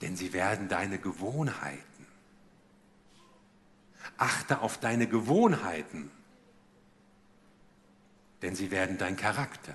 denn 0.00 0.16
sie 0.16 0.32
werden 0.32 0.68
deine 0.68 0.98
Gewohnheiten. 0.98 2.06
Achte 4.16 4.60
auf 4.60 4.78
deine 4.78 5.06
Gewohnheiten, 5.06 6.10
denn 8.42 8.54
sie 8.54 8.70
werden 8.70 8.98
dein 8.98 9.16
Charakter. 9.16 9.74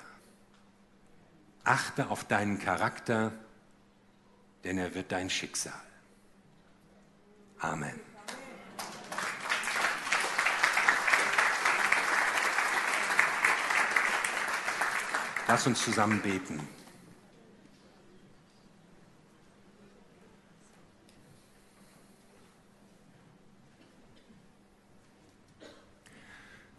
Achte 1.64 2.10
auf 2.10 2.24
deinen 2.26 2.58
Charakter, 2.60 3.34
denn 4.64 4.78
er 4.78 4.94
wird 4.96 5.12
dein 5.12 5.30
Schicksal. 5.30 5.74
Amen. 7.60 8.09
Lass 15.50 15.66
uns 15.66 15.84
zusammen 15.84 16.22
beten. 16.22 16.60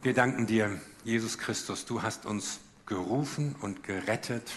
Wir 0.02 0.14
danken 0.14 0.46
dir, 0.46 0.80
Jesus 1.02 1.36
Christus, 1.36 1.84
du 1.84 2.02
hast 2.02 2.26
uns 2.26 2.60
gerufen 2.86 3.56
und 3.60 3.82
gerettet 3.82 4.52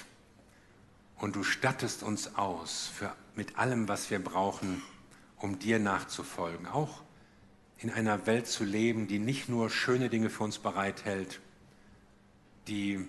und 1.18 1.36
du 1.36 1.42
stattest 1.42 2.04
uns 2.04 2.36
aus 2.36 2.92
für, 2.96 3.16
mit 3.34 3.58
allem, 3.58 3.88
was 3.88 4.12
wir 4.12 4.24
brauchen, 4.24 4.84
um 5.38 5.58
dir 5.58 5.80
nachzufolgen. 5.80 6.68
Auch 6.68 7.02
in 7.80 7.90
einer 7.90 8.28
Welt 8.28 8.46
zu 8.46 8.64
leben, 8.64 9.08
die 9.08 9.18
nicht 9.18 9.50
nur 9.50 9.72
schöne 9.72 10.10
Dinge 10.10 10.30
für 10.30 10.44
uns 10.44 10.60
bereithält, 10.60 11.42
die 12.68 13.08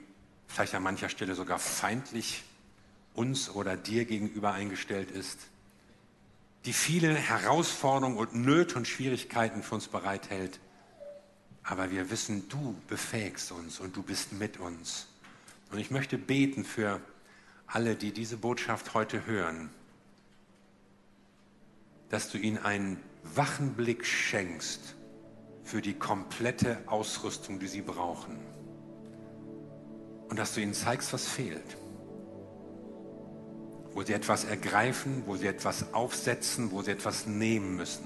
vielleicht 0.49 0.75
an 0.75 0.83
mancher 0.83 1.09
Stelle 1.09 1.35
sogar 1.35 1.59
feindlich 1.59 2.45
uns 3.15 3.51
oder 3.51 3.77
dir 3.77 4.05
gegenüber 4.05 4.53
eingestellt 4.53 5.11
ist, 5.11 5.39
die 6.65 6.73
viele 6.73 7.15
Herausforderungen 7.15 8.17
und 8.17 8.35
Nöte 8.35 8.77
und 8.77 8.89
Schwierigkeiten 8.89 9.63
für 9.63 9.77
uns 9.77 9.89
bereithält, 9.89 10.61
aber 11.63 11.91
wir 11.91 12.11
wissen, 12.11 12.49
du 12.49 12.77
befähigst 12.89 13.53
uns 13.53 13.81
und 13.81 13.97
du 13.97 14.03
bist 14.03 14.33
mit 14.33 14.59
uns. 14.59 15.07
Und 15.71 15.79
ich 15.79 15.91
möchte 15.91 16.19
beten 16.19 16.65
für 16.65 17.01
alle, 17.67 17.97
die 17.97 18.13
diese 18.13 18.37
Botschaft 18.37 18.95
heute 18.95 19.27
hören, 19.27 19.71
dass 22.11 22.31
du 22.31 22.39
ihnen 22.39 22.59
einen 22.59 23.01
wachen 23.23 23.75
Blick 23.75 24.05
schenkst 24.07 24.95
für 25.65 25.81
die 25.81 25.95
komplette 25.95 26.83
Ausrüstung, 26.87 27.59
die 27.59 27.69
sie 27.69 27.83
brauchen. 27.83 28.39
Und 30.35 30.39
dass 30.41 30.53
du 30.53 30.61
ihnen 30.61 30.75
zeigst, 30.75 31.13
was 31.13 31.29
fehlt. 31.29 31.77
Wo 33.93 34.03
sie 34.03 34.15
etwas 34.15 34.43
ergreifen, 34.43 35.23
wo 35.27 35.37
sie 35.37 35.47
etwas 35.47 35.95
aufsetzen, 35.95 36.73
wo 36.73 36.83
sie 36.83 36.91
etwas 36.91 37.29
nehmen 37.29 37.77
müssen. 37.77 38.05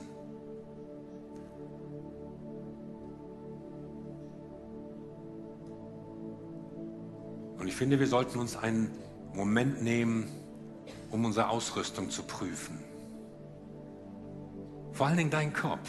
Und 7.56 7.66
ich 7.66 7.74
finde, 7.74 7.98
wir 7.98 8.06
sollten 8.06 8.38
uns 8.40 8.58
einen 8.58 8.90
Moment 9.32 9.82
nehmen, 9.82 10.30
um 11.10 11.24
unsere 11.24 11.48
Ausrüstung 11.48 12.10
zu 12.10 12.24
prüfen. 12.24 12.78
Vor 14.92 15.06
allen 15.06 15.16
Dingen 15.16 15.30
dein 15.30 15.54
Kopf. 15.54 15.88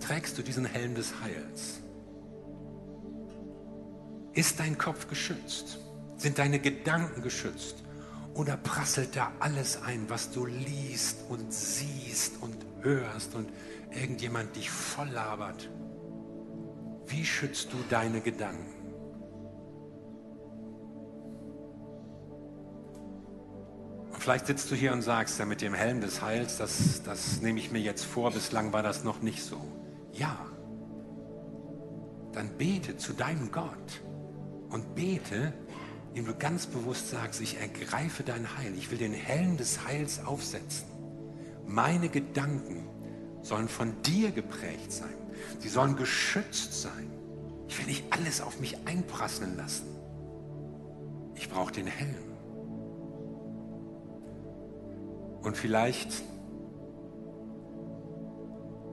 Trägst 0.00 0.36
du 0.36 0.42
diesen 0.42 0.64
Helm 0.64 0.96
des 0.96 1.14
Heils? 1.22 1.85
Ist 4.36 4.60
dein 4.60 4.76
Kopf 4.76 5.08
geschützt? 5.08 5.78
Sind 6.18 6.38
deine 6.38 6.58
Gedanken 6.58 7.22
geschützt? 7.22 7.76
Oder 8.34 8.58
prasselt 8.58 9.16
da 9.16 9.32
alles 9.40 9.80
ein, 9.82 10.10
was 10.10 10.30
du 10.30 10.44
liest 10.44 11.20
und 11.30 11.50
siehst 11.50 12.42
und 12.42 12.54
hörst 12.82 13.34
und 13.34 13.48
irgendjemand 13.90 14.54
dich 14.54 14.70
voll 14.70 15.08
labert? 15.08 15.70
Wie 17.06 17.24
schützt 17.24 17.72
du 17.72 17.78
deine 17.88 18.20
Gedanken? 18.20 18.74
Vielleicht 24.18 24.48
sitzt 24.48 24.70
du 24.70 24.74
hier 24.74 24.92
und 24.92 25.00
sagst, 25.00 25.38
ja, 25.38 25.46
mit 25.46 25.62
dem 25.62 25.72
Helm 25.72 26.02
des 26.02 26.20
Heils, 26.20 26.58
das, 26.58 27.02
das 27.04 27.40
nehme 27.40 27.58
ich 27.58 27.72
mir 27.72 27.80
jetzt 27.80 28.04
vor, 28.04 28.32
bislang 28.32 28.70
war 28.74 28.82
das 28.82 29.02
noch 29.02 29.22
nicht 29.22 29.42
so. 29.42 29.58
Ja, 30.12 30.36
dann 32.32 32.50
bete 32.58 32.98
zu 32.98 33.14
deinem 33.14 33.50
Gott 33.50 34.02
und 34.70 34.94
bete, 34.94 35.52
indem 36.10 36.32
du 36.32 36.38
ganz 36.38 36.66
bewusst 36.66 37.10
sagst, 37.10 37.40
ich 37.40 37.58
ergreife 37.58 38.22
dein 38.22 38.56
Heil, 38.56 38.72
ich 38.76 38.90
will 38.90 38.98
den 38.98 39.12
Helm 39.12 39.56
des 39.56 39.86
Heils 39.86 40.24
aufsetzen. 40.24 40.86
Meine 41.66 42.08
Gedanken 42.08 42.88
sollen 43.42 43.68
von 43.68 44.00
dir 44.02 44.30
geprägt 44.30 44.92
sein, 44.92 45.14
sie 45.58 45.68
sollen 45.68 45.96
geschützt 45.96 46.80
sein. 46.80 47.10
Ich 47.68 47.78
will 47.78 47.86
nicht 47.86 48.04
alles 48.10 48.40
auf 48.40 48.60
mich 48.60 48.76
einprasseln 48.86 49.56
lassen. 49.56 49.86
Ich 51.34 51.50
brauche 51.50 51.72
den 51.72 51.86
Helm. 51.86 52.14
Und 55.42 55.56
vielleicht 55.56 56.24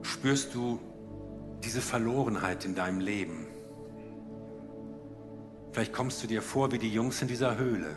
spürst 0.02 0.54
du 0.54 0.78
diese 1.64 1.80
Verlorenheit 1.80 2.64
in 2.64 2.74
deinem 2.74 3.00
Leben. 3.00 3.46
Vielleicht 5.74 5.92
kommst 5.92 6.22
du 6.22 6.28
dir 6.28 6.40
vor 6.40 6.70
wie 6.70 6.78
die 6.78 6.88
Jungs 6.88 7.20
in 7.20 7.26
dieser 7.26 7.58
Höhle 7.58 7.96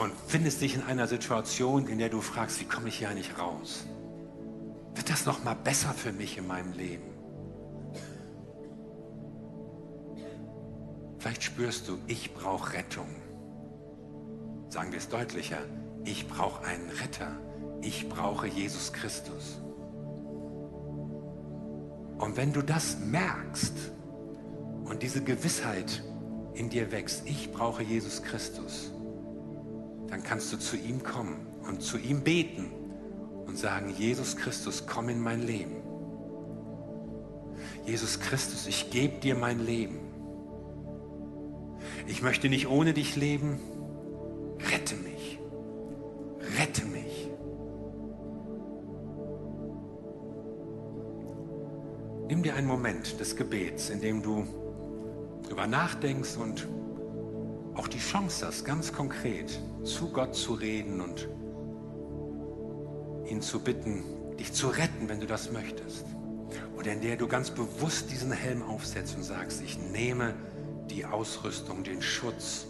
und 0.00 0.12
findest 0.26 0.62
dich 0.62 0.76
in 0.76 0.82
einer 0.82 1.06
Situation, 1.06 1.88
in 1.88 1.98
der 1.98 2.08
du 2.08 2.22
fragst, 2.22 2.58
wie 2.58 2.64
komme 2.64 2.88
ich 2.88 2.96
hier 2.96 3.10
eigentlich 3.10 3.38
raus? 3.38 3.84
Wird 4.94 5.10
das 5.10 5.26
noch 5.26 5.44
mal 5.44 5.52
besser 5.52 5.92
für 5.92 6.12
mich 6.12 6.38
in 6.38 6.46
meinem 6.46 6.72
Leben? 6.72 7.04
Vielleicht 11.18 11.42
spürst 11.42 11.86
du, 11.86 11.98
ich 12.06 12.32
brauche 12.32 12.72
Rettung. 12.72 13.14
Sagen 14.70 14.90
wir 14.90 14.98
es 14.98 15.10
deutlicher, 15.10 15.58
ich 16.02 16.28
brauche 16.28 16.64
einen 16.64 16.88
Retter. 16.88 17.36
Ich 17.82 18.08
brauche 18.08 18.46
Jesus 18.46 18.90
Christus. 18.94 19.60
Und 22.16 22.38
wenn 22.38 22.54
du 22.54 22.62
das 22.62 22.98
merkst 23.00 23.99
und 24.90 25.04
diese 25.04 25.22
Gewissheit 25.22 26.02
in 26.52 26.68
dir 26.68 26.90
wächst, 26.90 27.22
ich 27.24 27.52
brauche 27.52 27.80
Jesus 27.82 28.24
Christus, 28.24 28.90
dann 30.08 30.24
kannst 30.24 30.52
du 30.52 30.58
zu 30.58 30.76
ihm 30.76 31.04
kommen 31.04 31.46
und 31.66 31.80
zu 31.80 31.96
ihm 31.96 32.22
beten 32.22 32.72
und 33.46 33.56
sagen, 33.56 33.94
Jesus 33.96 34.36
Christus, 34.36 34.86
komm 34.88 35.08
in 35.08 35.20
mein 35.20 35.46
Leben. 35.46 35.76
Jesus 37.86 38.18
Christus, 38.18 38.66
ich 38.66 38.90
gebe 38.90 39.20
dir 39.20 39.36
mein 39.36 39.64
Leben. 39.64 40.00
Ich 42.08 42.20
möchte 42.20 42.48
nicht 42.48 42.66
ohne 42.68 42.92
dich 42.92 43.14
leben. 43.14 43.60
Rette 44.72 44.96
mich. 44.96 45.38
Rette 46.58 46.84
mich. 46.84 47.28
Nimm 52.28 52.42
dir 52.42 52.56
einen 52.56 52.66
Moment 52.66 53.20
des 53.20 53.36
Gebets, 53.36 53.90
in 53.90 54.00
dem 54.00 54.22
du 54.22 54.46
darüber 55.50 55.66
nachdenkst 55.66 56.36
und 56.36 56.68
auch 57.74 57.88
die 57.88 57.98
Chance 57.98 58.46
hast, 58.46 58.64
ganz 58.64 58.92
konkret 58.92 59.60
zu 59.82 60.10
Gott 60.10 60.34
zu 60.36 60.54
reden 60.54 61.00
und 61.00 61.28
ihn 63.28 63.42
zu 63.42 63.58
bitten, 63.58 64.04
dich 64.38 64.52
zu 64.52 64.68
retten, 64.68 65.08
wenn 65.08 65.18
du 65.18 65.26
das 65.26 65.50
möchtest. 65.50 66.06
Oder 66.76 66.92
in 66.92 67.00
der 67.00 67.16
du 67.16 67.26
ganz 67.26 67.50
bewusst 67.50 68.12
diesen 68.12 68.30
Helm 68.30 68.62
aufsetzt 68.62 69.16
und 69.16 69.24
sagst, 69.24 69.60
ich 69.60 69.78
nehme 69.78 70.34
die 70.88 71.04
Ausrüstung, 71.04 71.82
den 71.82 72.00
Schutz, 72.00 72.66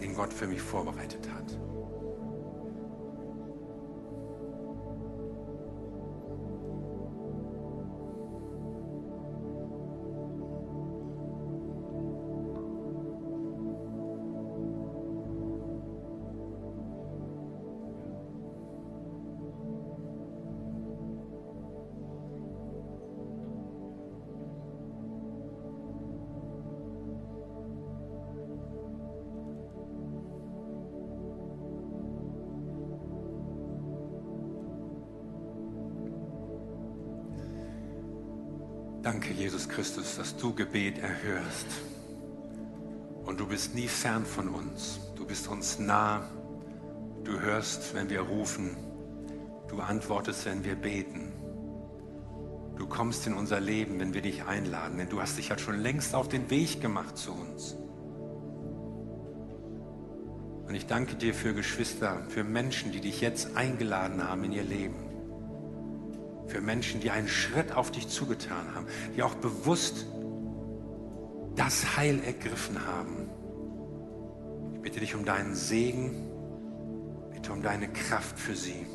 den 0.00 0.14
Gott 0.14 0.32
für 0.32 0.48
mich 0.48 0.60
vorbereitet 0.60 1.28
hat. 1.32 1.67
Danke, 39.10 39.32
Jesus 39.32 39.66
Christus, 39.66 40.18
dass 40.18 40.36
du 40.36 40.52
Gebet 40.52 40.98
erhörst. 40.98 41.66
Und 43.24 43.40
du 43.40 43.46
bist 43.46 43.74
nie 43.74 43.88
fern 43.88 44.26
von 44.26 44.50
uns. 44.50 45.00
Du 45.16 45.24
bist 45.24 45.48
uns 45.48 45.78
nah. 45.78 46.28
Du 47.24 47.40
hörst, 47.40 47.94
wenn 47.94 48.10
wir 48.10 48.20
rufen. 48.20 48.76
Du 49.66 49.80
antwortest, 49.80 50.44
wenn 50.44 50.62
wir 50.62 50.74
beten. 50.74 51.32
Du 52.76 52.86
kommst 52.86 53.26
in 53.26 53.32
unser 53.32 53.60
Leben, 53.60 53.98
wenn 53.98 54.12
wir 54.12 54.20
dich 54.20 54.44
einladen, 54.44 54.98
denn 54.98 55.08
du 55.08 55.22
hast 55.22 55.38
dich 55.38 55.48
ja 55.48 55.56
schon 55.56 55.80
längst 55.80 56.14
auf 56.14 56.28
den 56.28 56.50
Weg 56.50 56.82
gemacht 56.82 57.16
zu 57.16 57.32
uns. 57.32 57.76
Und 60.66 60.74
ich 60.74 60.84
danke 60.84 61.14
dir 61.14 61.32
für 61.32 61.54
Geschwister, 61.54 62.26
für 62.28 62.44
Menschen, 62.44 62.92
die 62.92 63.00
dich 63.00 63.22
jetzt 63.22 63.56
eingeladen 63.56 64.28
haben 64.28 64.44
in 64.44 64.52
ihr 64.52 64.64
Leben 64.64 65.07
für 66.48 66.60
Menschen, 66.60 67.00
die 67.00 67.10
einen 67.10 67.28
Schritt 67.28 67.72
auf 67.72 67.90
dich 67.90 68.08
zugetan 68.08 68.74
haben, 68.74 68.86
die 69.16 69.22
auch 69.22 69.34
bewusst 69.34 70.06
das 71.54 71.96
Heil 71.96 72.20
ergriffen 72.24 72.84
haben. 72.86 73.28
Ich 74.74 74.80
bitte 74.80 75.00
dich 75.00 75.14
um 75.14 75.24
deinen 75.24 75.54
Segen, 75.54 76.28
bitte 77.32 77.52
um 77.52 77.62
deine 77.62 77.88
Kraft 77.88 78.38
für 78.38 78.54
sie. 78.54 78.86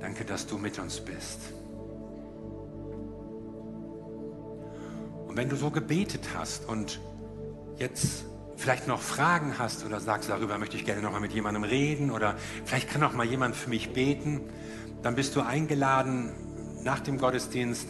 Danke, 0.00 0.24
dass 0.24 0.46
du 0.46 0.58
mit 0.58 0.78
uns 0.78 1.00
bist. 1.00 1.38
Und 5.28 5.36
wenn 5.36 5.48
du 5.48 5.56
so 5.56 5.70
gebetet 5.70 6.28
hast 6.36 6.68
und 6.68 7.00
jetzt 7.78 8.24
vielleicht 8.56 8.86
noch 8.86 9.00
Fragen 9.00 9.58
hast 9.58 9.84
oder 9.84 9.98
sagst, 9.98 10.28
darüber 10.28 10.58
möchte 10.58 10.76
ich 10.76 10.84
gerne 10.84 11.02
noch 11.02 11.12
mal 11.12 11.20
mit 11.20 11.32
jemandem 11.32 11.64
reden 11.64 12.10
oder 12.10 12.36
vielleicht 12.64 12.90
kann 12.90 13.02
auch 13.02 13.12
mal 13.12 13.26
jemand 13.26 13.56
für 13.56 13.70
mich 13.70 13.92
beten, 13.92 14.42
dann 15.02 15.16
bist 15.16 15.36
du 15.36 15.40
eingeladen, 15.40 16.30
nach 16.84 17.00
dem 17.00 17.18
Gottesdienst 17.18 17.88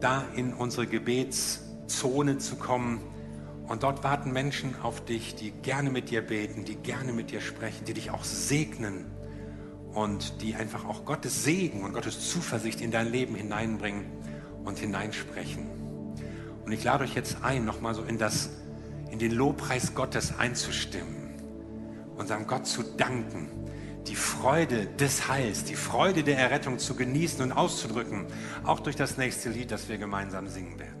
da 0.00 0.24
in 0.34 0.54
unsere 0.54 0.86
Gebetszone 0.86 2.38
zu 2.38 2.56
kommen. 2.56 3.00
Und 3.68 3.82
dort 3.82 4.02
warten 4.02 4.32
Menschen 4.32 4.74
auf 4.82 5.04
dich, 5.04 5.34
die 5.34 5.50
gerne 5.50 5.90
mit 5.90 6.10
dir 6.10 6.22
beten, 6.22 6.64
die 6.64 6.76
gerne 6.76 7.12
mit 7.12 7.30
dir 7.30 7.40
sprechen, 7.40 7.84
die 7.84 7.94
dich 7.94 8.10
auch 8.10 8.24
segnen 8.24 9.04
und 9.94 10.42
die 10.42 10.54
einfach 10.54 10.84
auch 10.84 11.04
Gottes 11.04 11.44
Segen 11.44 11.84
und 11.84 11.92
Gottes 11.92 12.30
Zuversicht 12.30 12.80
in 12.80 12.90
dein 12.90 13.10
Leben 13.10 13.34
hineinbringen 13.34 14.06
und 14.64 14.78
hineinsprechen. 14.78 15.66
Und 16.64 16.72
ich 16.72 16.82
lade 16.84 17.04
euch 17.04 17.14
jetzt 17.14 17.42
ein, 17.42 17.64
nochmal 17.64 17.94
so 17.94 18.02
in, 18.02 18.18
das, 18.18 18.50
in 19.10 19.18
den 19.18 19.32
Lobpreis 19.32 19.94
Gottes 19.94 20.38
einzustimmen, 20.38 21.34
unserem 22.16 22.46
Gott 22.46 22.66
zu 22.66 22.82
danken 22.82 23.48
die 24.10 24.16
Freude 24.16 24.86
des 24.98 25.28
Heils, 25.28 25.62
die 25.62 25.76
Freude 25.76 26.24
der 26.24 26.36
Errettung 26.36 26.80
zu 26.80 26.96
genießen 26.96 27.42
und 27.42 27.52
auszudrücken, 27.52 28.26
auch 28.64 28.80
durch 28.80 28.96
das 28.96 29.18
nächste 29.18 29.50
Lied, 29.50 29.70
das 29.70 29.88
wir 29.88 29.98
gemeinsam 29.98 30.48
singen 30.48 30.80
werden. 30.80 30.99